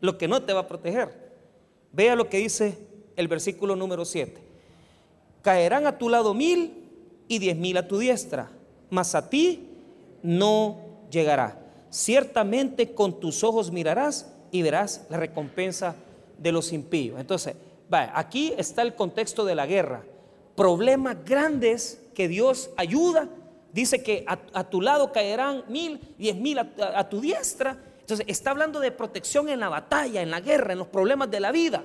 Lo 0.00 0.16
que 0.16 0.28
no 0.28 0.42
te 0.42 0.52
va 0.52 0.60
a 0.60 0.68
proteger. 0.68 1.28
Vea 1.92 2.14
lo 2.14 2.28
que 2.28 2.38
dice 2.38 2.78
el 3.16 3.26
versículo 3.26 3.74
número 3.74 4.04
7. 4.04 4.40
Caerán 5.42 5.86
a 5.86 5.98
tu 5.98 6.08
lado 6.08 6.34
mil 6.34 6.84
y 7.26 7.40
diez 7.40 7.56
mil 7.56 7.76
a 7.76 7.88
tu 7.88 7.98
diestra, 7.98 8.48
mas 8.90 9.16
a 9.16 9.28
ti 9.28 9.68
no 10.22 10.78
llegará 11.10 11.68
ciertamente 11.90 12.94
con 12.94 13.18
tus 13.20 13.42
ojos 13.44 13.70
mirarás 13.72 14.30
y 14.50 14.62
verás 14.62 15.06
la 15.10 15.16
recompensa 15.16 15.96
de 16.38 16.52
los 16.52 16.72
impíos. 16.72 17.20
Entonces, 17.20 17.54
aquí 17.90 18.52
está 18.56 18.82
el 18.82 18.94
contexto 18.94 19.44
de 19.44 19.54
la 19.54 19.66
guerra. 19.66 20.04
Problemas 20.56 21.24
grandes 21.24 22.02
que 22.14 22.28
Dios 22.28 22.70
ayuda. 22.76 23.28
Dice 23.72 24.02
que 24.02 24.24
a, 24.26 24.64
tu 24.64 24.80
lado 24.80 25.12
caerán 25.12 25.64
mil, 25.68 26.00
diez 26.18 26.36
mil 26.36 26.58
a, 26.58 27.08
tu 27.08 27.20
diestra. 27.20 27.78
Entonces, 28.00 28.26
está 28.28 28.50
hablando 28.50 28.80
de 28.80 28.90
protección 28.90 29.48
en 29.48 29.60
la 29.60 29.68
batalla, 29.68 30.22
en 30.22 30.30
la 30.30 30.40
guerra, 30.40 30.72
en 30.72 30.78
los 30.78 30.88
problemas 30.88 31.30
de 31.30 31.40
la 31.40 31.52
vida. 31.52 31.84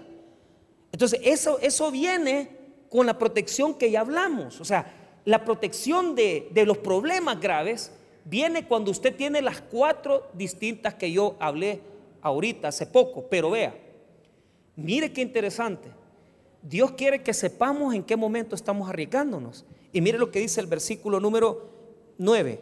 Entonces, 0.91 1.19
eso, 1.23 1.59
eso 1.61 1.91
viene 1.91 2.49
con 2.89 3.05
la 3.05 3.17
protección 3.17 3.75
que 3.75 3.91
ya 3.91 4.01
hablamos. 4.01 4.61
O 4.61 4.65
sea, 4.65 4.91
la 5.25 5.43
protección 5.43 6.15
de, 6.15 6.49
de 6.51 6.65
los 6.65 6.77
problemas 6.77 7.39
graves 7.39 7.91
viene 8.25 8.67
cuando 8.67 8.91
usted 8.91 9.15
tiene 9.15 9.41
las 9.41 9.61
cuatro 9.61 10.29
distintas 10.33 10.93
que 10.93 11.11
yo 11.11 11.35
hablé 11.39 11.81
ahorita, 12.21 12.69
hace 12.69 12.87
poco. 12.87 13.27
Pero 13.29 13.51
vea, 13.51 13.75
mire 14.75 15.12
qué 15.12 15.21
interesante. 15.21 15.89
Dios 16.62 16.91
quiere 16.91 17.21
que 17.21 17.33
sepamos 17.33 17.93
en 17.93 18.03
qué 18.03 18.15
momento 18.15 18.55
estamos 18.55 18.89
arriesgándonos. 18.89 19.65
Y 19.91 20.01
mire 20.01 20.17
lo 20.17 20.31
que 20.31 20.39
dice 20.39 20.62
el 20.62 20.67
versículo 20.67 21.19
número 21.19 21.69
9. 22.17 22.59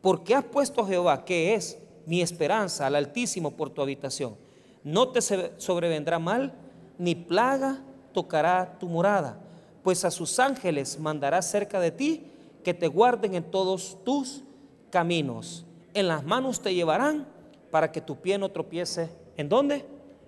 Porque 0.00 0.34
has 0.34 0.44
puesto 0.44 0.82
a 0.82 0.86
Jehová, 0.86 1.24
que 1.24 1.54
es 1.54 1.78
mi 2.06 2.22
esperanza, 2.22 2.86
al 2.86 2.94
Altísimo 2.94 3.50
por 3.50 3.70
tu 3.70 3.82
habitación. 3.82 4.36
No 4.84 5.08
te 5.08 5.20
sobrevendrá 5.20 6.18
mal, 6.18 6.54
ni 6.98 7.14
plaga 7.14 7.82
tocará 8.12 8.78
tu 8.78 8.88
morada, 8.88 9.38
pues 9.82 10.04
a 10.04 10.10
sus 10.10 10.38
ángeles 10.38 10.98
mandará 10.98 11.42
cerca 11.42 11.80
de 11.80 11.90
ti 11.90 12.24
que 12.64 12.72
te 12.72 12.88
guarden 12.88 13.34
en 13.34 13.44
todos 13.44 13.98
tus 14.04 14.42
caminos. 14.90 15.66
En 15.92 16.08
las 16.08 16.24
manos 16.24 16.60
te 16.60 16.74
llevarán 16.74 17.26
para 17.70 17.92
que 17.92 18.00
tu 18.00 18.16
pie 18.16 18.38
no 18.38 18.48
tropiece. 18.48 19.10
¿En 19.36 19.48
dónde? 19.48 19.84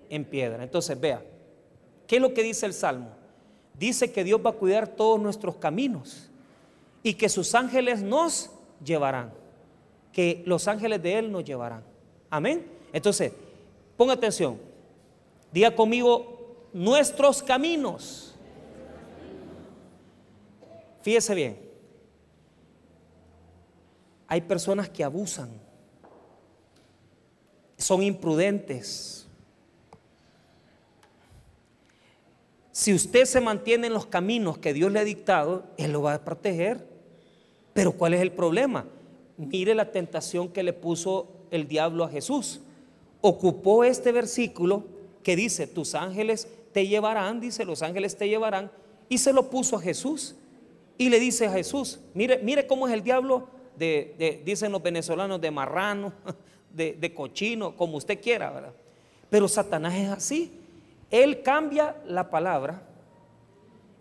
En 0.09 0.25
piedra. 0.25 0.63
Entonces, 0.63 0.99
vea, 0.99 1.23
¿qué 2.07 2.15
es 2.17 2.21
lo 2.21 2.33
que 2.33 2.43
dice 2.43 2.65
el 2.65 2.73
Salmo? 2.73 3.11
Dice 3.77 4.11
que 4.11 4.23
Dios 4.23 4.41
va 4.45 4.49
a 4.49 4.53
cuidar 4.53 4.87
todos 4.87 5.21
nuestros 5.21 5.55
caminos 5.55 6.29
y 7.01 7.13
que 7.13 7.29
sus 7.29 7.55
ángeles 7.55 8.01
nos 8.01 8.49
llevarán. 8.83 9.31
Que 10.11 10.43
los 10.45 10.67
ángeles 10.67 11.01
de 11.01 11.19
Él 11.19 11.31
nos 11.31 11.43
llevarán. 11.45 11.83
Amén. 12.29 12.65
Entonces, 12.91 13.31
ponga 13.95 14.13
atención. 14.13 14.59
Diga 15.51 15.75
conmigo, 15.75 16.67
nuestros 16.73 17.41
caminos. 17.41 18.35
Fíjese 21.01 21.33
bien. 21.35 21.69
Hay 24.27 24.41
personas 24.41 24.89
que 24.89 25.03
abusan, 25.03 25.49
son 27.77 28.03
imprudentes. 28.03 29.27
Si 32.79 32.93
usted 32.93 33.25
se 33.25 33.41
mantiene 33.41 33.87
en 33.87 33.93
los 33.93 34.05
caminos 34.05 34.57
que 34.57 34.73
Dios 34.73 34.89
le 34.89 35.01
ha 35.01 35.03
dictado, 35.03 35.65
Él 35.75 35.91
lo 35.91 36.01
va 36.01 36.13
a 36.13 36.23
proteger. 36.23 36.87
Pero 37.73 37.91
¿cuál 37.91 38.13
es 38.13 38.21
el 38.21 38.31
problema? 38.31 38.85
Mire 39.35 39.75
la 39.75 39.91
tentación 39.91 40.47
que 40.47 40.63
le 40.63 40.71
puso 40.71 41.27
el 41.51 41.67
diablo 41.67 42.05
a 42.05 42.09
Jesús. 42.09 42.61
Ocupó 43.19 43.83
este 43.83 44.13
versículo 44.13 44.85
que 45.23 45.35
dice, 45.35 45.67
tus 45.67 45.93
ángeles 45.93 46.47
te 46.71 46.87
llevarán, 46.87 47.41
dice, 47.41 47.65
los 47.65 47.81
ángeles 47.81 48.15
te 48.15 48.29
llevarán, 48.29 48.71
y 49.09 49.17
se 49.17 49.33
lo 49.33 49.49
puso 49.49 49.75
a 49.75 49.81
Jesús. 49.81 50.37
Y 50.97 51.09
le 51.09 51.19
dice 51.19 51.47
a 51.47 51.51
Jesús, 51.51 51.99
mire, 52.13 52.39
mire 52.41 52.65
cómo 52.65 52.87
es 52.87 52.93
el 52.93 53.03
diablo 53.03 53.49
de, 53.77 54.41
dicen 54.45 54.71
los 54.71 54.81
venezolanos, 54.81 55.41
de 55.41 55.51
marrano, 55.51 56.13
de, 56.73 57.13
cochino, 57.13 57.75
como 57.75 57.97
usted 57.97 58.21
quiera, 58.21 58.49
¿verdad? 58.51 58.73
Pero 59.29 59.49
Satanás 59.49 59.95
es 59.95 60.07
así. 60.07 60.58
Él 61.11 61.41
cambia 61.41 61.95
la 62.05 62.29
palabra 62.29 62.83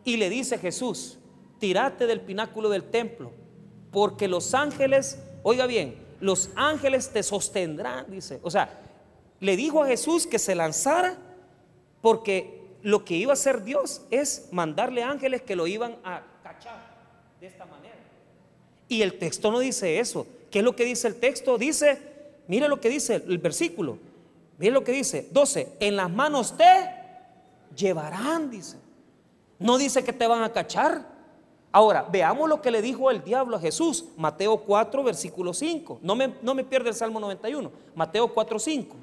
y 0.04 0.16
le 0.16 0.30
dice 0.30 0.56
a 0.56 0.58
Jesús, 0.58 1.18
tirate 1.58 2.06
del 2.06 2.20
pináculo 2.20 2.68
del 2.68 2.84
templo, 2.84 3.32
porque 3.90 4.28
los 4.28 4.54
ángeles, 4.54 5.18
oiga 5.42 5.66
bien, 5.66 5.96
los 6.20 6.50
ángeles 6.54 7.10
te 7.10 7.22
sostendrán, 7.22 8.10
dice. 8.10 8.40
O 8.42 8.50
sea, 8.50 8.80
le 9.40 9.56
dijo 9.56 9.82
a 9.82 9.86
Jesús 9.86 10.26
que 10.26 10.38
se 10.38 10.54
lanzara 10.54 11.16
porque 12.00 12.58
lo 12.82 13.04
que 13.04 13.14
iba 13.14 13.32
a 13.32 13.34
hacer 13.34 13.64
Dios 13.64 14.02
es 14.10 14.48
mandarle 14.52 15.02
ángeles 15.02 15.42
que 15.42 15.56
lo 15.56 15.66
iban 15.66 15.96
a 16.04 16.22
cachar 16.42 16.78
de 17.40 17.46
esta 17.46 17.66
manera. 17.66 17.96
Y 18.88 19.02
el 19.02 19.18
texto 19.18 19.50
no 19.50 19.58
dice 19.60 19.98
eso. 20.00 20.26
¿Qué 20.50 20.60
es 20.60 20.64
lo 20.64 20.74
que 20.74 20.84
dice 20.84 21.08
el 21.08 21.16
texto? 21.16 21.58
Dice, 21.58 21.98
mire 22.46 22.68
lo 22.68 22.80
que 22.80 22.88
dice 22.88 23.16
el 23.16 23.38
versículo. 23.38 23.98
Mire 24.58 24.72
lo 24.72 24.82
que 24.82 24.92
dice, 24.92 25.28
12, 25.30 25.76
en 25.78 25.96
las 25.96 26.10
manos 26.10 26.56
te 26.56 26.97
llevarán, 27.78 28.50
dice. 28.50 28.76
No 29.58 29.78
dice 29.78 30.04
que 30.04 30.12
te 30.12 30.26
van 30.26 30.42
a 30.42 30.52
cachar. 30.52 31.06
Ahora, 31.70 32.06
veamos 32.10 32.48
lo 32.48 32.60
que 32.60 32.70
le 32.70 32.82
dijo 32.82 33.10
el 33.10 33.22
diablo 33.22 33.56
a 33.56 33.60
Jesús. 33.60 34.06
Mateo 34.16 34.58
4, 34.58 35.02
versículo 35.02 35.54
5. 35.54 36.00
No 36.02 36.16
me, 36.16 36.34
no 36.42 36.54
el 36.58 36.94
Salmo 36.94 37.20
91. 37.20 37.70
Mateo 37.94 38.32
4, 38.32 38.58
5. 38.58 38.96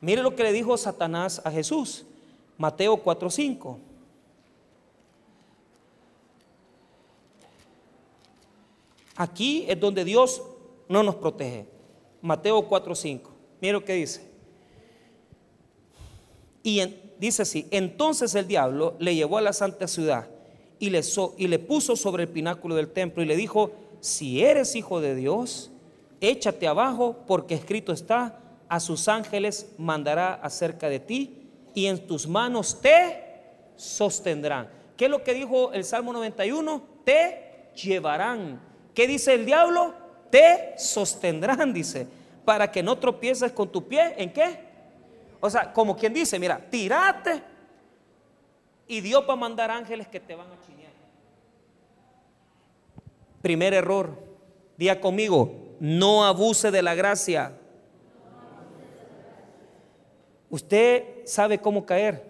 Mire 0.00 0.22
lo 0.22 0.34
que 0.34 0.42
le 0.42 0.52
dijo 0.52 0.76
Satanás 0.76 1.40
a 1.44 1.50
Jesús. 1.50 2.04
Mateo 2.56 2.96
4, 2.96 3.30
5. 3.30 3.78
Aquí 9.18 9.64
es 9.66 9.78
donde 9.80 10.04
Dios 10.04 10.42
no 10.88 11.02
nos 11.02 11.16
protege. 11.16 11.66
Mateo 12.22 12.68
4:5. 12.68 13.22
Mira 13.60 13.72
lo 13.72 13.84
que 13.84 13.94
dice. 13.94 14.22
Y 16.62 16.78
dice 17.18 17.42
así, 17.42 17.66
entonces 17.70 18.34
el 18.34 18.46
diablo 18.46 18.96
le 18.98 19.14
llevó 19.14 19.38
a 19.38 19.42
la 19.42 19.52
santa 19.52 19.86
ciudad 19.88 20.28
y 20.78 20.90
le, 20.90 21.00
y 21.36 21.48
le 21.48 21.58
puso 21.58 21.96
sobre 21.96 22.24
el 22.24 22.28
pináculo 22.28 22.74
del 22.74 22.88
templo 22.88 23.22
y 23.22 23.26
le 23.26 23.36
dijo, 23.36 23.72
si 24.00 24.42
eres 24.44 24.76
hijo 24.76 25.00
de 25.00 25.14
Dios, 25.14 25.70
échate 26.20 26.66
abajo 26.66 27.24
porque 27.26 27.54
escrito 27.54 27.92
está, 27.92 28.40
a 28.68 28.80
sus 28.80 29.08
ángeles 29.08 29.70
mandará 29.78 30.34
acerca 30.34 30.88
de 30.88 31.00
ti 31.00 31.48
y 31.74 31.86
en 31.86 32.06
tus 32.06 32.28
manos 32.28 32.80
te 32.80 33.24
sostendrán. 33.76 34.68
¿Qué 34.96 35.06
es 35.06 35.10
lo 35.10 35.22
que 35.22 35.34
dijo 35.34 35.72
el 35.72 35.84
Salmo 35.84 36.12
91? 36.12 36.82
Te 37.04 37.70
llevarán 37.74 38.68
¿Qué 38.98 39.06
dice 39.06 39.32
el 39.32 39.46
diablo? 39.46 39.94
Te 40.28 40.74
sostendrán, 40.76 41.72
dice, 41.72 42.08
para 42.44 42.72
que 42.72 42.82
no 42.82 42.98
tropieces 42.98 43.52
con 43.52 43.70
tu 43.70 43.86
pie. 43.86 44.12
¿En 44.18 44.32
qué? 44.32 44.58
O 45.40 45.48
sea, 45.48 45.72
como 45.72 45.96
quien 45.96 46.12
dice, 46.12 46.38
mira, 46.38 46.58
tirate 46.70 47.42
y 48.86 49.00
Dios 49.00 49.24
va 49.28 49.34
a 49.34 49.36
mandar 49.36 49.70
ángeles 49.70 50.08
que 50.08 50.18
te 50.18 50.34
van 50.34 50.48
a 50.50 50.60
chinear. 50.66 50.92
Primer 53.42 53.74
error, 53.74 54.10
día 54.76 55.00
conmigo, 55.00 55.76
no 55.78 56.24
abuse 56.24 56.70
de 56.70 56.82
la 56.82 56.94
gracia. 56.94 57.52
Usted 60.50 61.24
sabe 61.24 61.58
cómo 61.58 61.84
caer. 61.86 62.26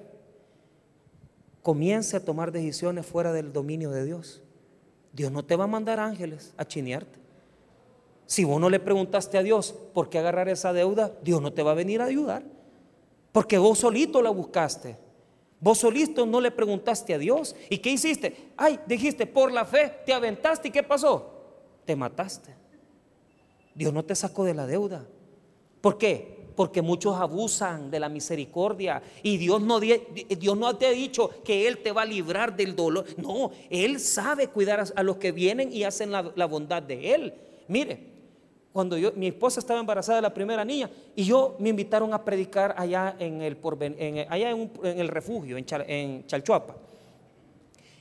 comience 1.63 2.17
a 2.17 2.25
tomar 2.25 2.51
decisiones 2.51 3.05
fuera 3.05 3.33
del 3.33 3.53
dominio 3.53 3.91
de 3.91 4.05
Dios. 4.05 4.43
Dios 5.13 5.31
no 5.31 5.45
te 5.45 5.55
va 5.55 5.65
a 5.65 5.67
mandar 5.67 6.01
ángeles 6.01 6.55
a 6.57 6.65
chinearte. 6.67 7.19
Si 8.27 8.45
vos 8.45 8.61
no 8.61 8.71
le 8.71 8.81
preguntaste 8.81 9.39
a 9.39 9.43
Dios 9.43 9.75
por 9.95 10.09
qué 10.09 10.19
agarrar 10.19 10.49
esa 10.49 10.73
deuda, 10.73 11.13
Dios 11.23 11.43
no 11.43 11.53
te 11.53 11.63
va 11.63 11.73
a 11.73 11.75
venir 11.75 12.01
a 12.01 12.07
ayudar. 12.07 12.43
Porque 13.33 13.59
vos 13.59 13.79
solito 13.79 14.23
la 14.23 14.31
buscaste. 14.31 14.97
Vos 15.61 15.79
solito 15.79 16.25
no 16.25 16.41
le 16.41 16.51
preguntaste 16.51 17.15
a 17.15 17.19
Dios. 17.19 17.57
¿Y 17.69 17.79
qué 17.79 17.91
hiciste? 17.91 18.53
Ay, 18.57 18.79
dijiste, 18.87 19.27
por 19.27 19.53
la 19.53 19.65
fe 19.65 19.93
te 20.07 20.13
aventaste 20.13 20.69
y 20.69 20.71
¿qué 20.71 20.83
pasó? 20.83 21.35
Te 21.85 21.97
mataste. 21.97 22.55
Dios 23.75 23.93
no 23.93 24.05
te 24.05 24.15
sacó 24.15 24.45
de 24.45 24.55
la 24.55 24.67
deuda. 24.67 25.07
¿Por 25.81 25.99
qué? 25.99 26.49
Porque 26.57 26.83
muchos 26.83 27.17
abusan 27.17 27.91
de 27.91 28.01
la 28.01 28.09
misericordia 28.09 29.01
y 29.23 29.37
Dios 29.37 29.63
no, 29.63 29.79
Dios 29.79 30.59
no 30.59 30.77
te 30.77 30.87
ha 30.87 30.91
dicho 30.91 31.31
que 31.45 31.69
Él 31.69 31.79
te 31.79 31.93
va 31.93 32.03
a 32.03 32.07
librar 32.07 32.57
del 32.57 32.75
dolor. 32.75 33.05
No, 33.17 33.53
Él 33.71 34.01
sabe 34.01 34.49
cuidar 34.49 34.85
a, 34.95 35.03
los 35.03 35.19
que 35.19 35.31
vienen 35.31 35.73
y 35.73 35.85
hacen 35.85 36.11
la, 36.11 36.47
bondad 36.47 36.83
de 36.83 37.15
Él. 37.15 37.35
Mire, 37.69 38.18
cuando 38.73 38.97
yo, 38.97 39.13
mi 39.15 39.29
esposa 39.29 39.61
estaba 39.61 39.81
embarazada 39.81 40.17
de 40.17 40.23
la 40.23 40.35
primera 40.35 40.65
niña 40.65 40.91
y 41.17 41.25
yo 41.25 41.57
me 41.59 41.71
invitaron 41.71 42.13
a 42.13 42.25
predicar 42.25 42.75
allá 42.77 43.17
en 43.19 43.43
el, 43.43 43.57
allá 44.29 44.51
en, 44.51 44.71
el 44.83 45.09
refugio, 45.09 45.57
en, 45.57 46.27
Chalchuapa. 46.27 46.77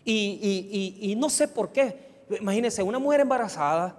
Y, 0.03 1.15
no 1.17 1.29
sé 1.29 1.47
por 1.47 1.71
qué. 1.71 2.07
Imagínense, 2.39 2.83
una 2.83 2.99
mujer 2.99 3.21
embarazada, 3.21 3.95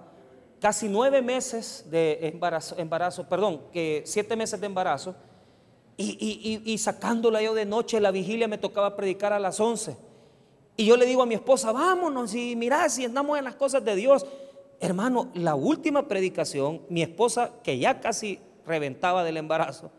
casi 0.59 0.87
nueve 0.87 1.21
meses 1.21 1.85
de 1.89 2.19
embarazo, 2.27 2.75
embarazo 2.77 3.27
perdón, 3.27 3.61
que 3.73 4.03
siete 4.05 4.35
meses 4.35 4.59
de 4.59 4.67
embarazo, 4.67 5.15
y, 5.97 6.77
sacándola 6.77 7.41
yo 7.41 7.53
de 7.53 7.65
noche, 7.65 7.99
la 7.99 8.11
vigilia 8.11 8.47
me 8.47 8.57
tocaba 8.57 8.95
predicar 8.95 9.33
a 9.33 9.39
las 9.39 9.59
once. 9.59 9.97
Y 10.77 10.85
yo 10.85 10.95
le 10.95 11.05
digo 11.05 11.21
a 11.21 11.25
mi 11.25 11.35
esposa, 11.35 11.73
vámonos, 11.73 12.33
y 12.33 12.55
mirá, 12.55 12.87
si 12.87 13.03
andamos 13.03 13.37
en 13.37 13.43
las 13.43 13.55
cosas 13.55 13.83
de 13.83 13.95
Dios. 13.97 14.25
Hermano, 14.79 15.29
la 15.33 15.55
última 15.55 16.07
predicación, 16.07 16.81
mi 16.89 17.01
esposa, 17.01 17.51
que 17.63 17.77
ya 17.77 17.99
casi 17.99 18.39
reventaba 18.65 19.23
del 19.23 19.37
embarazo, 19.37 19.91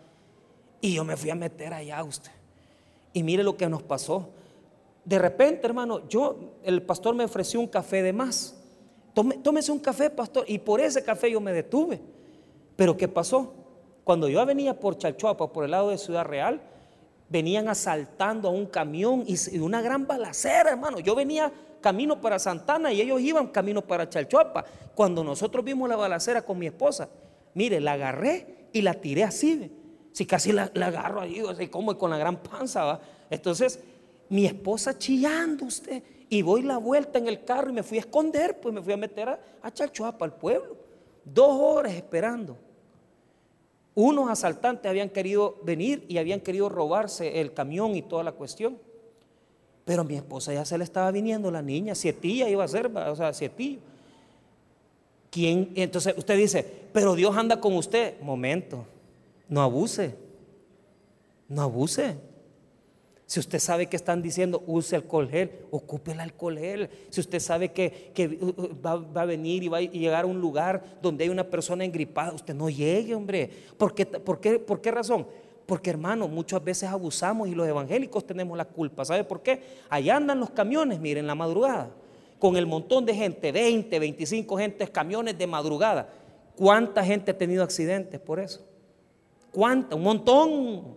y 0.81 0.95
yo 0.95 1.05
me 1.05 1.16
fui 1.16 1.31
a 1.31 1.35
meter 1.35 1.75
allá 1.75 1.99
a 1.99 2.05
usted. 2.05 2.31
Y 3.12 3.23
mire 3.23 3.43
lo 3.43 3.57
que 3.57 3.69
nos 3.69 3.83
pasó. 3.83 4.31
De 5.05 5.19
repente, 5.19 5.66
hermano, 5.66 6.09
yo, 6.09 6.55
el 6.62 6.83
pastor 6.83 7.14
me 7.14 7.25
ofreció 7.25 7.61
un 7.61 7.66
café 7.66 8.03
de 8.03 8.12
más. 8.12 8.55
tómese 9.43 9.73
un 9.73 9.81
café, 9.81 10.09
pastor. 10.09 10.45
Y 10.47 10.59
por 10.59 10.81
ese 10.81 11.03
café 11.03 11.31
yo 11.31 11.40
me 11.40 11.53
detuve. 11.53 12.01
Pero 12.77 12.97
¿qué 12.97 13.09
pasó? 13.09 13.53
Cuando 14.05 14.29
yo 14.29 14.45
venía 14.47 14.79
por 14.79 14.97
Chalchuapa, 14.97 15.53
por 15.53 15.64
el 15.64 15.73
lado 15.73 15.90
de 15.90 15.99
Ciudad 15.99 16.25
Real, 16.25 16.62
venían 17.29 17.69
asaltando 17.69 18.49
a 18.49 18.53
un 18.53 18.66
camión 18.66 19.25
y 19.27 19.59
una 19.59 19.83
gran 19.83 20.07
balacera, 20.07 20.71
hermano. 20.71 21.01
Yo 21.01 21.14
venía 21.14 21.53
camino 21.81 22.21
para 22.21 22.38
Santana 22.38 22.93
y 22.93 23.01
ellos 23.01 23.21
iban 23.21 23.49
camino 23.49 23.83
para 23.83 24.09
Chalchuapa. 24.09 24.64
Cuando 24.95 25.25
nosotros 25.25 25.64
vimos 25.64 25.88
la 25.88 25.97
balacera 25.97 26.43
con 26.43 26.59
mi 26.59 26.66
esposa, 26.66 27.09
mire, 27.55 27.81
la 27.81 27.93
agarré 27.93 28.69
y 28.73 28.83
la 28.83 28.95
tiré 28.95 29.25
así. 29.25 29.71
Si 30.12 30.27
casi 30.27 30.53
la, 30.53 30.64
agarro 30.75 31.21
ahí, 31.21 31.43
así 31.49 31.69
como 31.69 31.97
con 31.97 32.11
la 32.11 32.19
gran 32.19 32.43
panza, 32.43 32.85
¿va? 32.85 33.01
Entonces, 33.31 33.81
mi 34.29 34.47
esposa 34.47 34.97
chillando 34.99 35.64
usted. 35.64 36.03
Y 36.29 36.43
voy 36.43 36.62
la 36.62 36.79
vuelta 36.79 37.19
en 37.19 37.27
el 37.27 37.45
carro 37.45 37.71
y 37.71 37.73
me 37.73 37.83
fui 37.83 37.99
a 37.99 38.03
esconder, 38.03 38.61
pues 38.61 38.73
me 38.75 38.81
fui 38.81 38.93
a 38.93 38.97
meter 38.97 39.29
a, 39.29 39.40
a 39.62 39.73
al 40.21 40.35
pueblo. 40.35 40.77
Dos 41.25 41.59
horas 41.61 41.93
esperando. 41.95 42.57
Unos 43.95 44.31
asaltantes 44.31 44.88
habían 44.88 45.11
querido 45.11 45.59
venir 45.62 46.07
y 46.09 46.19
habían 46.19 46.40
querido 46.40 46.69
robarse 46.69 47.40
el 47.40 47.53
camión 47.53 47.97
y 47.97 48.03
toda 48.03 48.23
la 48.23 48.33
cuestión. 48.33 48.79
Pero 49.85 50.03
a 50.03 50.05
mi 50.05 50.14
esposa 50.14 50.53
ya 50.53 50.64
se 50.64 50.79
le 50.79 50.85
estaba 50.85 51.11
viniendo 51.11 51.51
la 51.51 51.62
niña, 51.62 51.95
sietilla 51.95 52.49
iba 52.49 52.64
a 52.64 52.69
ser, 52.69 52.87
o 52.87 53.16
sea, 53.16 53.33
sietillo. 53.33 53.81
¿Quién? 55.31 55.73
Entonces 55.77 56.14
usted 56.16 56.37
dice, 56.37 56.66
pero 56.93 57.14
Dios 57.14 57.37
anda 57.37 57.61
con 57.61 57.75
usted. 57.77 58.21
Momento, 58.21 58.85
no 59.49 59.62
abuse, 59.62 60.14
no 61.49 61.62
abuse. 61.62 62.16
Si 63.27 63.38
usted 63.38 63.61
sabe 63.61 63.87
que 63.87 63.95
están 63.95 64.23
diciendo 64.23 64.61
use 64.66 64.97
alcohol 64.97 65.29
gel, 65.31 65.53
ocupe 65.71 66.11
el 66.11 66.19
alcohol 66.19 66.59
gel. 66.59 66.90
Si 67.11 67.21
usted 67.21 67.38
sabe 67.38 67.71
que, 67.71 68.12
uh, 68.40 68.45
uh, 68.45 68.83
va, 68.85 69.23
a 69.23 69.25
venir 69.25 69.62
y 69.62 69.69
va 69.69 69.79
a 69.79 69.83
llegar 69.83 70.25
a 70.25 70.27
un 70.27 70.40
lugar 70.40 70.83
donde 71.01 71.23
hay 71.23 71.31
una 71.31 71.45
persona 71.45 71.85
engripada, 71.85 72.33
usted 72.33 72.55
no 72.55 72.69
llegue, 72.69 73.14
hombre. 73.14 73.49
¿Por 73.79 73.95
qué, 73.95 74.05
por 74.05 74.40
qué, 74.40 74.59
por 74.59 74.81
qué 74.81 74.90
razón? 74.90 75.29
Porque 75.70 75.90
hermano, 75.90 76.26
muchas 76.26 76.64
veces 76.64 76.88
abusamos 76.88 77.46
y 77.46 77.54
los 77.54 77.64
evangélicos 77.64 78.26
tenemos 78.26 78.59
la 78.59 78.64
culpa. 78.64 79.04
¿Sabe 79.04 79.22
por 79.22 79.40
qué? 79.40 79.62
Allá 79.88 80.16
andan 80.16 80.40
los 80.40 80.50
camiones, 80.50 80.98
miren, 80.98 81.28
la 81.28 81.37
madrugada, 81.37 81.90
con 82.40 82.56
el 82.56 82.66
montón 82.66 83.06
de 83.06 83.14
gente, 83.14 83.52
20, 83.52 84.00
25 84.00 84.59
gentes, 84.59 84.90
camiones 84.90 85.38
de 85.38 85.46
madrugada. 85.46 86.09
¿Cuánta 86.56 87.04
gente 87.04 87.30
ha 87.30 87.38
tenido 87.38 87.62
accidentes 87.62 88.18
por 88.18 88.40
eso? 88.40 88.66
¿Cuánta? 89.52 89.94
Un 89.94 90.02
montón. 90.02 90.96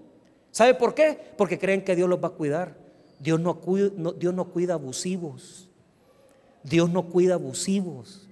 ¿Sabe 0.49 0.73
por 0.73 0.95
qué? 0.95 1.19
Porque 1.37 1.59
creen 1.59 1.83
que 1.83 1.95
Dios 1.95 2.09
los 2.09 2.17
va 2.17 2.29
a 2.29 2.31
cuidar. 2.31 2.75
Dios 3.19 3.39
no 3.39 3.59
cuida, 3.59 3.91
Dios 4.17 4.33
no 4.33 4.45
cuida 4.45 4.73
abusivos. 4.73 5.69
Dios 6.63 6.89
no 6.89 7.03
cuida 7.03 7.35
abusivos. 7.35 8.27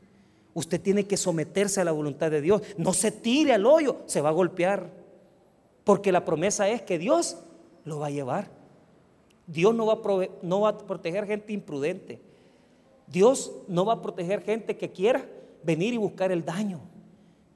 Usted 0.55 0.81
tiene 0.81 1.05
que 1.05 1.17
someterse 1.17 1.81
a 1.81 1.83
la 1.83 1.91
voluntad 1.91 2.31
de 2.31 2.41
Dios. 2.41 2.63
No 2.77 2.93
se 2.93 3.11
tire 3.11 3.53
al 3.53 3.67
hoyo, 3.67 3.97
se 4.07 4.21
va 4.21 4.29
a 4.29 4.33
golpear. 4.33 5.00
Porque 5.83 6.11
la 6.11 6.25
promesa 6.25 6.69
es 6.69 6.81
que 6.81 6.97
Dios 6.97 7.37
lo 7.85 7.99
va 7.99 8.07
a 8.07 8.11
llevar. 8.11 8.49
Dios 9.47 9.73
no 9.73 9.85
va 9.85 10.69
a, 10.69 10.77
proteger 10.77 11.25
gente 11.25 11.53
imprudente. 11.53 12.21
Dios 13.07 13.51
no 13.67 13.85
va 13.85 13.93
a 13.93 14.01
proteger 14.01 14.43
gente 14.43 14.77
que 14.77 14.91
quiera 14.91 15.25
venir 15.63 15.93
y 15.93 15.97
buscar 15.97 16.31
el 16.31 16.45
daño. 16.45 16.79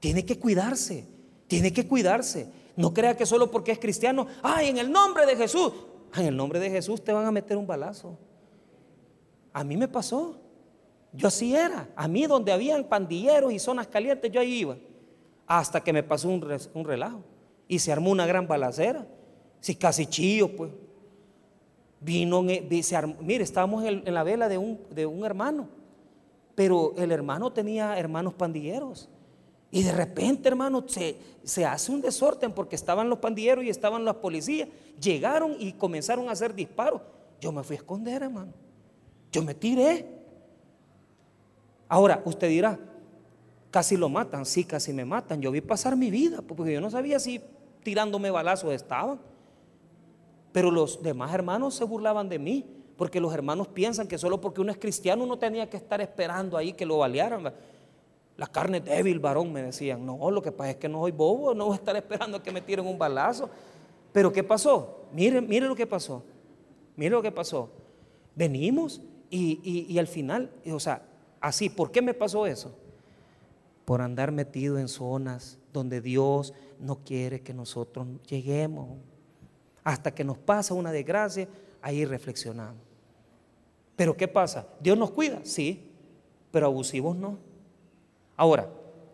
Tiene 0.00 0.24
que 0.26 0.38
cuidarse, 0.38 1.06
tiene 1.46 1.72
que 1.72 1.86
cuidarse. 1.86 2.48
No 2.76 2.92
crea 2.92 3.16
que 3.16 3.24
solo 3.24 3.50
porque 3.50 3.72
es 3.72 3.78
cristiano, 3.78 4.26
ay, 4.42 4.68
en 4.68 4.78
el 4.78 4.90
nombre 4.90 5.24
de 5.24 5.36
Jesús, 5.36 5.72
en 6.14 6.26
el 6.26 6.36
nombre 6.36 6.60
de 6.60 6.70
Jesús 6.70 7.02
te 7.02 7.12
van 7.12 7.24
a 7.24 7.32
meter 7.32 7.56
un 7.56 7.66
balazo. 7.66 8.18
A 9.52 9.64
mí 9.64 9.76
me 9.76 9.88
pasó. 9.88 10.38
Yo 11.12 11.28
así 11.28 11.54
era. 11.54 11.88
A 11.96 12.08
mí 12.08 12.26
donde 12.26 12.52
habían 12.52 12.84
pandilleros 12.84 13.52
y 13.52 13.58
zonas 13.58 13.86
calientes, 13.86 14.30
yo 14.30 14.40
ahí 14.40 14.58
iba. 14.58 14.76
Hasta 15.46 15.82
que 15.82 15.94
me 15.94 16.02
pasó 16.02 16.28
un 16.28 16.84
relajo 16.84 17.22
y 17.68 17.78
se 17.78 17.92
armó 17.92 18.10
una 18.10 18.26
gran 18.26 18.46
balacera. 18.46 19.06
Si 19.60 19.74
casi 19.74 20.06
chillo, 20.06 20.54
pues. 20.54 20.72
Vino, 22.00 22.42
mire, 22.42 23.42
estábamos 23.42 23.84
en, 23.84 24.02
la 24.12 24.22
vela 24.22 24.48
de 24.48 24.58
un, 24.58 24.78
de 24.90 25.06
un 25.06 25.24
hermano, 25.24 25.68
pero 26.54 26.94
el 26.98 27.10
hermano 27.10 27.52
tenía 27.52 27.98
hermanos 27.98 28.34
pandilleros. 28.34 29.08
Y 29.70 29.82
de 29.82 29.92
repente, 29.92 30.48
hermano, 30.48 30.84
se, 30.86 31.16
se, 31.42 31.64
hace 31.64 31.90
un 31.90 32.00
desorden 32.00 32.52
porque 32.52 32.76
estaban 32.76 33.08
los 33.08 33.18
pandilleros 33.18 33.64
y 33.64 33.70
estaban 33.70 34.04
las 34.04 34.16
policías. 34.16 34.68
Llegaron 35.00 35.56
y 35.58 35.72
comenzaron 35.72 36.28
a 36.28 36.32
hacer 36.32 36.54
disparos. 36.54 37.00
Yo 37.40 37.50
me 37.50 37.64
fui 37.64 37.76
a 37.76 37.80
esconder, 37.80 38.22
hermano. 38.22 38.52
Yo 39.32 39.42
me 39.42 39.54
tiré. 39.54 40.06
Ahora, 41.88 42.22
usted 42.24 42.48
dirá, 42.48 42.78
casi 43.70 43.96
lo 43.96 44.08
matan. 44.08 44.46
Sí, 44.46 44.64
casi 44.64 44.92
me 44.92 45.04
matan. 45.04 45.40
Yo 45.40 45.50
vi 45.50 45.60
pasar 45.60 45.96
mi 45.96 46.10
vida 46.10 46.42
porque 46.42 46.72
yo 46.72 46.80
no 46.80 46.90
sabía 46.90 47.18
si 47.18 47.40
tirándome 47.86 48.32
balazos 48.32 48.74
estaban. 48.74 49.20
Pero 50.50 50.72
los 50.72 51.04
demás 51.04 51.32
hermanos 51.32 51.76
se 51.76 51.84
burlaban 51.84 52.28
de 52.28 52.40
mí, 52.40 52.66
porque 52.96 53.20
los 53.20 53.32
hermanos 53.32 53.68
piensan 53.68 54.08
que 54.08 54.18
solo 54.18 54.40
porque 54.40 54.60
uno 54.60 54.72
es 54.72 54.78
cristiano 54.78 55.22
uno 55.22 55.38
tenía 55.38 55.70
que 55.70 55.76
estar 55.76 56.00
esperando 56.00 56.56
ahí 56.56 56.72
que 56.72 56.84
lo 56.84 56.98
balearan. 56.98 57.54
La 58.36 58.46
carne 58.48 58.80
débil, 58.80 59.20
varón, 59.20 59.52
me 59.52 59.62
decían. 59.62 60.04
No, 60.04 60.32
lo 60.32 60.42
que 60.42 60.50
pasa 60.50 60.70
es 60.70 60.76
que 60.78 60.88
no 60.88 61.02
soy 61.02 61.12
bobo, 61.12 61.54
no 61.54 61.66
voy 61.66 61.74
a 61.74 61.76
estar 61.76 61.94
esperando 61.94 62.42
que 62.42 62.50
me 62.50 62.60
tiren 62.60 62.84
un 62.84 62.98
balazo. 62.98 63.48
Pero 64.12 64.32
¿qué 64.32 64.42
pasó? 64.42 65.02
Mire, 65.12 65.40
mire 65.40 65.68
lo 65.68 65.76
que 65.76 65.86
pasó. 65.86 66.24
Mire 66.96 67.10
lo 67.10 67.22
que 67.22 67.30
pasó. 67.30 67.70
Venimos 68.34 69.00
y, 69.30 69.86
y 69.88 69.96
al 69.96 70.08
final, 70.08 70.50
o 70.72 70.80
sea, 70.80 71.02
así, 71.40 71.70
¿por 71.70 71.92
qué 71.92 72.02
me 72.02 72.14
pasó 72.14 72.46
eso? 72.46 72.74
Por 73.84 74.02
andar 74.02 74.32
metido 74.32 74.76
en 74.76 74.88
zonas 74.88 75.60
donde 75.72 76.00
Dios 76.00 76.52
no 76.80 76.96
quiere 77.04 77.40
que 77.40 77.54
nosotros 77.54 78.06
lleguemos. 78.28 78.88
Hasta 79.84 80.14
que 80.14 80.24
nos 80.24 80.38
pasa 80.38 80.74
una 80.74 80.92
desgracia, 80.92 81.48
ahí 81.80 82.04
reflexionamos. 82.04 82.82
Pero 83.94 84.16
¿qué 84.16 84.28
pasa? 84.28 84.66
¿Dios 84.80 84.98
nos 84.98 85.10
cuida? 85.10 85.40
Sí, 85.44 85.90
pero 86.50 86.66
abusivos 86.66 87.16
no. 87.16 87.38
Ahora, 88.36 88.68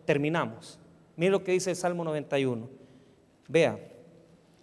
terminamos. 0.05 0.79
Mire 1.15 1.31
lo 1.31 1.43
que 1.43 1.53
dice 1.53 1.69
el 1.69 1.75
Salmo 1.75 2.03
91. 2.03 2.67
Vea, 3.47 3.79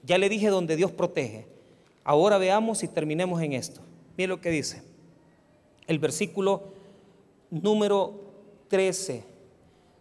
ya 0.03 0.18
le 0.18 0.28
dije 0.28 0.48
donde 0.48 0.76
Dios 0.76 0.90
protege. 0.90 1.46
Ahora 2.05 2.38
veamos 2.38 2.82
y 2.82 2.88
terminemos 2.88 3.40
en 3.42 3.53
esto. 3.53 3.80
Mire 4.16 4.28
lo 4.28 4.40
que 4.40 4.51
dice. 4.51 4.82
El 5.86 5.98
versículo 5.98 6.72
número 7.51 8.20
13 8.68 9.24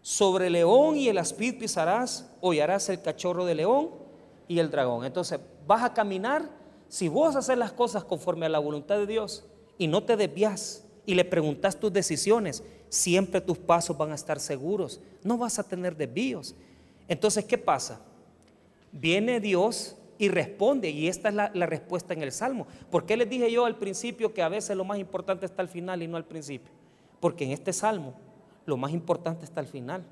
sobre 0.01 0.47
el 0.47 0.53
león 0.53 0.97
y 0.97 1.07
el 1.07 1.17
aspid 1.17 1.59
pisarás, 1.59 2.28
hollarás 2.41 2.89
el 2.89 3.01
cachorro 3.01 3.45
de 3.45 3.55
león 3.55 3.89
y 4.47 4.59
el 4.59 4.69
dragón. 4.71 5.05
Entonces, 5.05 5.39
vas 5.65 5.83
a 5.83 5.93
caminar 5.93 6.57
Si 6.91 7.07
vos 7.07 7.35
haces 7.35 7.55
las 7.55 7.71
cosas 7.71 8.03
conforme 8.03 8.47
a 8.47 8.49
la 8.49 8.57
voluntad 8.57 8.97
de 8.97 9.05
Dios 9.05 9.45
y 9.77 9.85
no 9.85 10.03
te 10.03 10.17
desvías 10.17 10.83
y 11.05 11.13
le 11.13 11.23
preguntas 11.23 11.79
tus 11.79 11.93
decisiones, 11.93 12.63
siempre 12.89 13.41
tus 13.41 13.59
pasos 13.59 13.95
van 13.95 14.11
a 14.11 14.15
estar 14.15 14.39
seguros. 14.39 14.99
No 15.23 15.37
vas 15.37 15.59
a 15.59 15.63
tener 15.63 15.95
desvíos. 15.95 16.55
Entonces, 17.07 17.45
¿qué 17.45 17.59
pasa? 17.59 18.01
Viene 18.91 19.39
Dios 19.39 19.95
y 20.17 20.29
responde, 20.29 20.89
y 20.89 21.07
esta 21.07 21.29
es 21.29 21.35
la, 21.35 21.51
la, 21.53 21.65
respuesta 21.65 22.13
en 22.13 22.23
el 22.23 22.31
Salmo. 22.31 22.67
¿Por 22.89 23.05
qué 23.05 23.15
les 23.15 23.29
dije 23.29 23.51
yo 23.51 23.65
al 23.65 23.77
principio 23.77 24.33
que 24.33 24.41
a 24.41 24.49
veces 24.49 24.75
lo 24.75 24.83
más 24.83 24.97
importante 24.97 25.45
está 25.45 25.61
al 25.61 25.69
final 25.69 26.01
y 26.03 26.07
no 26.07 26.17
al 26.17 26.25
principio? 26.25 26.71
Porque 27.19 27.45
en 27.45 27.51
este 27.51 27.71
Salmo 27.71 28.15
lo 28.65 28.77
más 28.77 28.91
importante 28.91 29.45
está 29.45 29.61
al 29.61 29.67
final. 29.67 30.03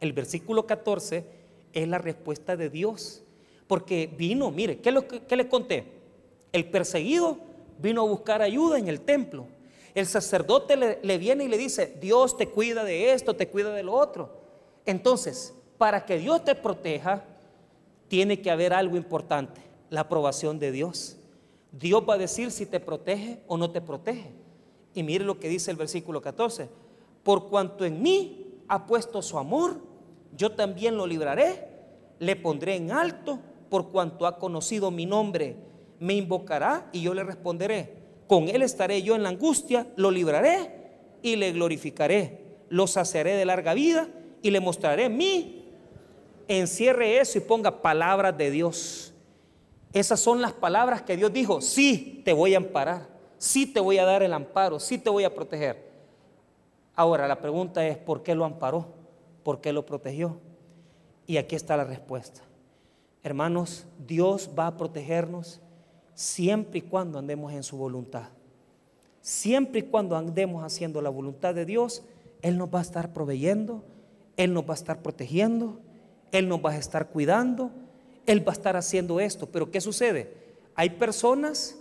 El 0.00 0.12
versículo 0.12 0.66
14 0.66 1.41
es 1.72 1.88
la 1.88 1.98
respuesta 1.98 2.56
de 2.56 2.70
Dios. 2.70 3.22
Porque 3.66 4.06
vino, 4.06 4.50
mire, 4.50 4.78
¿qué, 4.78 4.90
lo, 4.90 5.06
qué 5.06 5.36
les 5.36 5.46
conté? 5.46 5.84
El 6.52 6.66
perseguido 6.66 7.38
vino 7.78 8.02
a 8.02 8.08
buscar 8.08 8.42
ayuda 8.42 8.78
en 8.78 8.88
el 8.88 9.00
templo. 9.00 9.46
El 9.94 10.06
sacerdote 10.06 10.76
le, 10.76 10.98
le, 11.02 11.18
viene 11.18 11.44
y 11.44 11.48
le 11.48 11.58
dice, 11.58 11.96
Dios 12.00 12.36
te 12.36 12.48
cuida 12.48 12.84
de 12.84 13.12
esto, 13.12 13.34
te 13.34 13.48
cuida 13.48 13.72
de 13.72 13.82
lo 13.82 13.94
otro. 13.94 14.30
Entonces, 14.86 15.54
para 15.78 16.04
que 16.04 16.18
Dios 16.18 16.44
te 16.44 16.54
proteja, 16.54 17.24
tiene 18.08 18.40
que 18.40 18.50
haber 18.50 18.72
algo 18.72 18.96
importante, 18.96 19.60
la 19.90 20.02
aprobación 20.02 20.58
de 20.58 20.70
Dios. 20.70 21.16
Dios 21.72 22.04
va 22.06 22.14
a 22.14 22.18
decir 22.18 22.50
si 22.50 22.66
te 22.66 22.80
protege 22.80 23.42
o 23.46 23.56
no 23.56 23.70
te 23.70 23.80
protege. 23.80 24.30
Y 24.94 25.02
mire 25.02 25.24
lo 25.24 25.38
que 25.38 25.48
dice 25.48 25.70
el 25.70 25.76
versículo 25.76 26.20
14. 26.20 26.68
Por 27.22 27.48
cuanto 27.48 27.84
en 27.84 28.02
mí 28.02 28.60
ha 28.68 28.86
puesto 28.86 29.22
su 29.22 29.38
amor, 29.38 29.76
yo 30.36 30.52
también 30.52 30.96
lo 30.96 31.06
libraré, 31.06 31.68
le 32.18 32.36
pondré 32.36 32.76
en 32.76 32.90
alto 32.90 33.38
por 33.68 33.90
cuanto 33.90 34.26
ha 34.26 34.38
conocido 34.38 34.90
mi 34.90 35.06
nombre. 35.06 35.56
Me 35.98 36.14
invocará 36.14 36.88
y 36.92 37.02
yo 37.02 37.14
le 37.14 37.24
responderé. 37.24 38.02
Con 38.26 38.48
él 38.48 38.62
estaré 38.62 39.02
yo 39.02 39.14
en 39.14 39.22
la 39.22 39.28
angustia, 39.28 39.86
lo 39.96 40.10
libraré 40.10 40.70
y 41.22 41.36
le 41.36 41.52
glorificaré. 41.52 42.40
Lo 42.68 42.86
saciaré 42.86 43.34
de 43.34 43.44
larga 43.44 43.74
vida 43.74 44.08
y 44.40 44.50
le 44.50 44.60
mostraré 44.60 45.08
mi. 45.08 45.64
Encierre 46.48 47.18
eso 47.18 47.38
y 47.38 47.42
ponga 47.42 47.82
palabras 47.82 48.36
de 48.36 48.50
Dios. 48.50 49.12
Esas 49.92 50.20
son 50.20 50.40
las 50.40 50.52
palabras 50.52 51.02
que 51.02 51.16
Dios 51.16 51.32
dijo, 51.32 51.60
sí, 51.60 52.22
te 52.24 52.32
voy 52.32 52.54
a 52.54 52.58
amparar, 52.58 53.08
sí 53.36 53.66
te 53.66 53.80
voy 53.80 53.98
a 53.98 54.04
dar 54.04 54.22
el 54.22 54.32
amparo, 54.32 54.80
sí 54.80 54.96
te 54.96 55.10
voy 55.10 55.24
a 55.24 55.34
proteger. 55.34 55.90
Ahora 56.94 57.28
la 57.28 57.40
pregunta 57.40 57.86
es, 57.86 57.98
¿por 57.98 58.22
qué 58.22 58.34
lo 58.34 58.44
amparó? 58.44 59.01
¿Por 59.42 59.60
qué 59.60 59.72
lo 59.72 59.86
protegió? 59.86 60.38
Y 61.26 61.36
aquí 61.36 61.56
está 61.56 61.76
la 61.76 61.84
respuesta. 61.84 62.42
Hermanos, 63.22 63.86
Dios 64.06 64.50
va 64.58 64.66
a 64.66 64.76
protegernos 64.76 65.60
siempre 66.14 66.78
y 66.78 66.82
cuando 66.82 67.18
andemos 67.18 67.52
en 67.52 67.62
su 67.62 67.76
voluntad. 67.76 68.28
Siempre 69.20 69.80
y 69.80 69.82
cuando 69.84 70.16
andemos 70.16 70.64
haciendo 70.64 71.00
la 71.00 71.10
voluntad 71.10 71.54
de 71.54 71.64
Dios, 71.64 72.02
Él 72.42 72.58
nos 72.58 72.68
va 72.68 72.80
a 72.80 72.82
estar 72.82 73.12
proveyendo, 73.12 73.84
Él 74.36 74.52
nos 74.52 74.64
va 74.64 74.72
a 74.72 74.74
estar 74.74 75.00
protegiendo, 75.02 75.78
Él 76.32 76.48
nos 76.48 76.64
va 76.64 76.72
a 76.72 76.78
estar 76.78 77.08
cuidando, 77.08 77.70
Él 78.26 78.46
va 78.46 78.52
a 78.52 78.56
estar 78.56 78.76
haciendo 78.76 79.20
esto. 79.20 79.46
Pero 79.46 79.70
¿qué 79.70 79.80
sucede? 79.80 80.34
Hay 80.74 80.90
personas, 80.90 81.78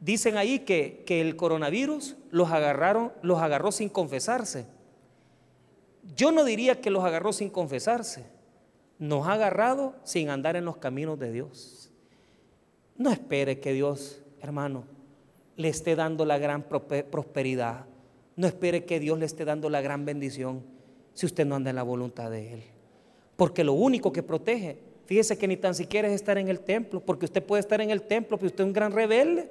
dicen 0.00 0.36
ahí 0.36 0.60
que, 0.60 1.04
que 1.06 1.20
el 1.20 1.36
coronavirus 1.36 2.16
los, 2.30 2.50
agarraron, 2.50 3.12
los 3.22 3.38
agarró 3.38 3.70
sin 3.70 3.88
confesarse. 3.88 4.66
Yo 6.16 6.32
no 6.32 6.44
diría 6.44 6.80
que 6.80 6.90
los 6.90 7.04
agarró 7.04 7.32
sin 7.32 7.50
confesarse, 7.50 8.24
nos 8.98 9.26
ha 9.26 9.34
agarrado 9.34 9.94
sin 10.04 10.30
andar 10.30 10.56
en 10.56 10.64
los 10.64 10.78
caminos 10.78 11.18
de 11.18 11.32
Dios. 11.32 11.90
No 12.96 13.10
espere 13.10 13.60
que 13.60 13.72
Dios, 13.72 14.20
hermano, 14.40 14.84
le 15.56 15.68
esté 15.68 15.94
dando 15.94 16.24
la 16.24 16.38
gran 16.38 16.64
prosperidad. 16.64 17.84
No 18.36 18.46
espere 18.46 18.84
que 18.84 19.00
Dios 19.00 19.18
le 19.18 19.26
esté 19.26 19.44
dando 19.44 19.70
la 19.70 19.80
gran 19.80 20.04
bendición 20.04 20.62
si 21.14 21.26
usted 21.26 21.46
no 21.46 21.56
anda 21.56 21.70
en 21.70 21.76
la 21.76 21.82
voluntad 21.82 22.30
de 22.30 22.54
Él. 22.54 22.62
Porque 23.36 23.64
lo 23.64 23.72
único 23.72 24.12
que 24.12 24.22
protege, 24.22 24.78
fíjese 25.06 25.38
que 25.38 25.48
ni 25.48 25.56
tan 25.56 25.74
siquiera 25.74 26.08
es 26.08 26.14
estar 26.14 26.38
en 26.38 26.48
el 26.48 26.60
templo, 26.60 27.00
porque 27.00 27.24
usted 27.24 27.42
puede 27.42 27.60
estar 27.60 27.80
en 27.80 27.90
el 27.90 28.02
templo, 28.02 28.36
pero 28.36 28.48
usted 28.48 28.64
es 28.64 28.66
un 28.66 28.72
gran 28.72 28.92
rebelde. 28.92 29.48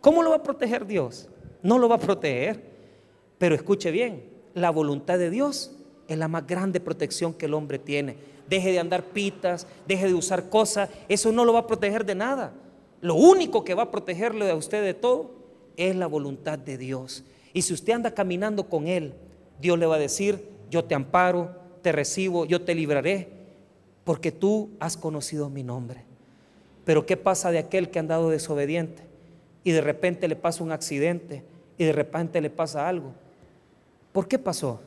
¿Cómo 0.00 0.22
lo 0.22 0.30
va 0.30 0.36
a 0.36 0.42
proteger 0.42 0.86
Dios? 0.86 1.28
No 1.62 1.78
lo 1.78 1.88
va 1.88 1.96
a 1.96 2.00
proteger. 2.00 2.62
Pero 3.38 3.54
escuche 3.54 3.90
bien, 3.90 4.24
la 4.54 4.70
voluntad 4.70 5.18
de 5.18 5.30
Dios 5.30 5.76
es 6.10 6.18
la 6.18 6.28
más 6.28 6.46
grande 6.46 6.80
protección 6.80 7.32
que 7.32 7.46
el 7.46 7.54
hombre 7.54 7.78
tiene. 7.78 8.16
Deje 8.48 8.72
de 8.72 8.80
andar 8.80 9.04
pitas, 9.04 9.66
deje 9.86 10.08
de 10.08 10.14
usar 10.14 10.48
cosas, 10.48 10.90
eso 11.08 11.30
no 11.30 11.44
lo 11.44 11.52
va 11.52 11.60
a 11.60 11.66
proteger 11.68 12.04
de 12.04 12.16
nada. 12.16 12.52
Lo 13.00 13.14
único 13.14 13.62
que 13.64 13.74
va 13.74 13.84
a 13.84 13.90
protegerle 13.92 14.50
a 14.50 14.56
usted 14.56 14.82
de 14.82 14.94
todo 14.94 15.30
es 15.76 15.94
la 15.94 16.08
voluntad 16.08 16.58
de 16.58 16.76
Dios. 16.76 17.22
Y 17.52 17.62
si 17.62 17.72
usted 17.72 17.92
anda 17.92 18.12
caminando 18.12 18.68
con 18.68 18.88
Él, 18.88 19.14
Dios 19.60 19.78
le 19.78 19.86
va 19.86 19.96
a 19.96 20.00
decir, 20.00 20.48
yo 20.68 20.84
te 20.84 20.96
amparo, 20.96 21.54
te 21.80 21.92
recibo, 21.92 22.44
yo 22.44 22.62
te 22.62 22.74
libraré, 22.74 23.28
porque 24.02 24.32
tú 24.32 24.70
has 24.80 24.96
conocido 24.96 25.48
mi 25.48 25.62
nombre. 25.62 26.02
Pero 26.84 27.06
¿qué 27.06 27.16
pasa 27.16 27.52
de 27.52 27.58
aquel 27.58 27.88
que 27.88 28.00
ha 28.00 28.02
andado 28.02 28.30
desobediente 28.30 29.04
y 29.62 29.70
de 29.70 29.80
repente 29.80 30.26
le 30.26 30.34
pasa 30.34 30.64
un 30.64 30.72
accidente 30.72 31.44
y 31.78 31.84
de 31.84 31.92
repente 31.92 32.40
le 32.40 32.50
pasa 32.50 32.88
algo? 32.88 33.12
¿Por 34.12 34.26
qué 34.26 34.40
pasó? 34.40 34.80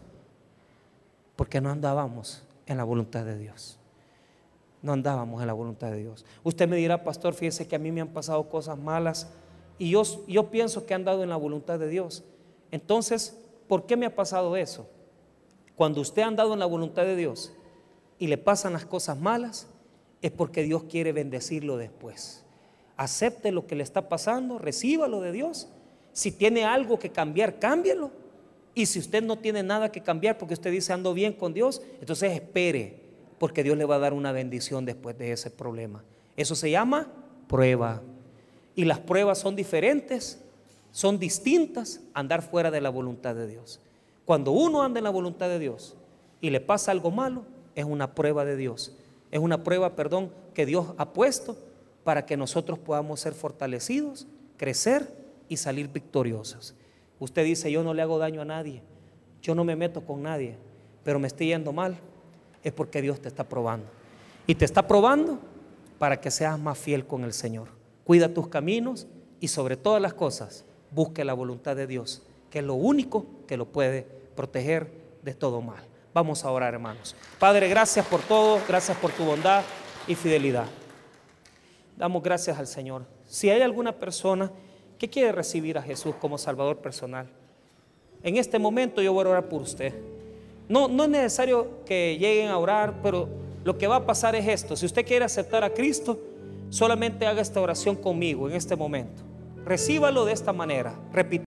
Porque 1.36 1.62
no 1.62 1.70
andábamos 1.70 2.44
en 2.66 2.78
la 2.78 2.84
voluntad 2.84 3.26
de 3.26 3.38
Dios. 3.38 3.78
No 4.82 4.94
andábamos 4.94 5.42
en 5.42 5.48
la 5.48 5.54
voluntad 5.54 5.92
de 5.92 6.00
Dios. 6.00 6.26
Usted 6.44 6.68
me 6.68 6.76
dirá, 6.76 7.04
pastor, 7.04 7.34
fíjese 7.34 7.68
que 7.68 7.76
a 7.76 7.80
mí 7.80 7.92
me 7.92 8.02
han 8.02 8.10
pasado 8.10 8.50
cosas 8.50 8.78
malas 8.78 9.30
y 9.78 9.90
yo, 9.90 10.04
yo 10.28 10.52
pienso 10.52 10.86
que 10.86 10.94
han 10.94 11.06
dado 11.06 11.24
en 11.24 11.30
la 11.30 11.38
voluntad 11.38 11.80
de 11.80 11.88
Dios. 11.88 12.24
Entonces, 12.72 13.38
¿por 13.68 13.86
qué 13.86 13.98
me 13.98 14.06
ha 14.06 14.16
pasado 14.16 14.56
eso? 14.58 14.88
Cuando 15.76 16.02
usted 16.02 16.22
ha 16.22 16.28
andado 16.28 16.54
en 16.54 16.60
la 16.60 16.66
voluntad 16.66 17.04
de 17.04 17.16
Dios 17.16 17.54
y 18.20 18.28
le 18.28 18.38
pasan 18.38 18.74
las 18.74 18.86
cosas 18.86 19.18
malas, 19.18 19.68
es 20.22 20.32
porque 20.32 20.64
Dios 20.64 20.84
quiere 20.84 21.12
bendecirlo 21.12 21.78
después. 21.78 22.44
Acepte 22.96 23.52
lo 23.52 23.66
que 23.66 23.76
le 23.76 23.84
está 23.84 24.08
pasando, 24.08 24.60
recíbalo 24.60 25.20
de 25.22 25.32
Dios. 25.32 25.70
Si 26.12 26.32
tiene 26.32 26.64
algo 26.66 27.00
que 27.00 27.12
cambiar, 27.12 27.58
cámbielo 27.58 28.12
y 28.76 28.86
si 28.88 29.00
usted 29.00 29.24
no 29.24 29.38
tiene 29.38 29.62
nada 29.62 29.92
que 29.92 30.02
cambiar 30.02 30.38
porque 30.38 30.56
usted 30.56 30.72
dice 30.72 30.94
ando 30.94 31.14
bien 31.14 31.34
con 31.34 31.54
Dios, 31.54 31.82
entonces 32.00 32.32
espere, 32.32 33.02
porque 33.38 33.64
Dios 33.64 33.78
le 33.78 33.86
va 33.86 33.96
a 33.96 34.00
dar 34.00 34.14
una 34.14 34.32
bendición 34.32 34.86
después 34.86 35.18
de 35.18 35.32
ese 35.32 35.52
problema. 35.52 36.04
Eso 36.36 36.56
se 36.56 36.72
llama 36.72 37.08
prueba. 37.48 38.02
Y 38.76 38.86
las 38.86 39.00
pruebas 39.00 39.38
son 39.38 39.56
diferentes, 39.56 40.40
son 40.92 41.20
distintas 41.20 42.02
andar 42.14 42.42
fuera 42.42 42.72
de 42.72 42.82
la 42.82 42.90
voluntad 42.90 43.36
de 43.36 43.48
Dios. 43.48 43.80
Cuando 44.26 44.52
uno 44.52 44.82
anda 44.82 45.00
en 45.00 45.04
la 45.04 45.10
voluntad 45.12 45.50
de 45.50 45.60
Dios 45.60 45.96
y 46.42 46.50
le 46.50 46.60
pasa 46.60 46.92
algo 46.92 47.12
malo, 47.12 47.46
es 47.76 47.86
una 47.86 48.16
prueba 48.16 48.46
de 48.46 48.56
Dios. 48.56 48.96
Es 49.30 49.40
una 49.40 49.64
prueba, 49.64 49.96
perdón, 49.96 50.32
que 50.54 50.66
Dios 50.66 50.88
ha 50.98 51.14
puesto 51.14 51.58
para 52.04 52.26
que 52.26 52.38
nosotros 52.38 52.80
podamos 52.80 53.20
ser 53.20 53.34
fortalecidos, 53.34 54.28
crecer 54.58 55.08
y 55.48 55.58
salir 55.58 55.90
victoriosos. 55.90 56.76
Usted 57.24 57.46
dice, 57.46 57.72
yo 57.72 57.84
no 57.84 57.94
le 57.94 58.02
hago 58.02 58.20
daño 58.20 58.42
a 58.42 58.46
nadie, 58.46 58.82
yo 59.42 59.56
no 59.56 59.64
me 59.64 59.78
meto 59.78 60.02
con 60.02 60.22
nadie, 60.22 60.58
pero 61.06 61.20
me 61.20 61.28
estoy 61.28 61.48
yendo 61.48 61.72
mal, 61.72 61.98
es 62.62 62.74
porque 62.74 63.02
Dios 63.02 63.22
te 63.22 63.30
está 63.30 63.46
probando. 63.46 63.86
Y 64.46 64.56
te 64.56 64.66
está 64.66 64.86
probando 64.86 65.40
para 66.00 66.20
que 66.20 66.30
seas 66.30 66.60
más 66.60 66.78
fiel 66.78 67.08
con 67.08 67.24
el 67.24 67.32
Señor. 67.32 67.70
Cuida 68.04 68.34
tus 68.34 68.50
caminos 68.50 69.08
y 69.40 69.48
sobre 69.48 69.78
todas 69.78 70.02
las 70.02 70.14
cosas, 70.14 70.66
busque 70.92 71.24
la 71.24 71.34
voluntad 71.34 71.78
de 71.78 71.88
Dios, 71.88 72.24
que 72.50 72.60
es 72.60 72.66
lo 72.66 72.74
único 72.74 73.26
que 73.48 73.56
lo 73.56 73.68
puede 73.72 74.06
proteger 74.36 74.92
de 75.22 75.34
todo 75.34 75.62
mal. 75.62 75.82
Vamos 76.14 76.44
a 76.44 76.52
orar, 76.52 76.74
hermanos. 76.74 77.16
Padre, 77.40 77.70
gracias 77.70 78.06
por 78.06 78.20
todo, 78.20 78.60
gracias 78.68 78.98
por 78.98 79.12
tu 79.14 79.24
bondad 79.24 79.64
y 80.10 80.16
fidelidad. 80.16 80.66
Damos 81.96 82.22
gracias 82.22 82.60
al 82.60 82.68
Señor. 82.68 83.06
Si 83.26 83.50
hay 83.50 83.62
alguna 83.62 83.94
persona 83.94 84.52
¿Qué 85.04 85.10
quiere 85.10 85.34
recibir 85.34 85.78
a 85.78 85.82
Jesús 85.82 86.16
como 86.16 86.38
Salvador 86.38 86.78
personal? 86.78 87.28
En 88.24 88.38
este 88.38 88.58
momento 88.58 89.02
yo 89.02 89.12
voy 89.12 89.26
a 89.26 89.30
orar 89.32 89.50
por 89.50 89.62
usted. 89.62 89.94
No, 90.70 90.88
no 90.88 91.04
es 91.04 91.10
necesario 91.10 91.84
que 91.86 92.18
lleguen 92.18 92.48
a 92.48 92.58
orar, 92.58 93.02
pero 93.04 93.28
lo 93.66 93.78
que 93.78 93.86
va 93.86 93.98
a 93.98 94.06
pasar 94.06 94.34
es 94.34 94.48
esto. 94.48 94.78
Si 94.78 94.86
usted 94.86 95.06
quiere 95.06 95.26
aceptar 95.26 95.62
a 95.66 95.74
Cristo, 95.74 96.18
solamente 96.70 97.26
haga 97.26 97.42
esta 97.42 97.60
oración 97.60 97.98
conmigo 97.98 98.50
en 98.50 98.56
este 98.56 98.78
momento. 98.78 99.24
Recíbalo 99.66 100.24
de 100.24 100.32
esta 100.32 100.54
manera. 100.54 100.96
Repite. 101.12 101.42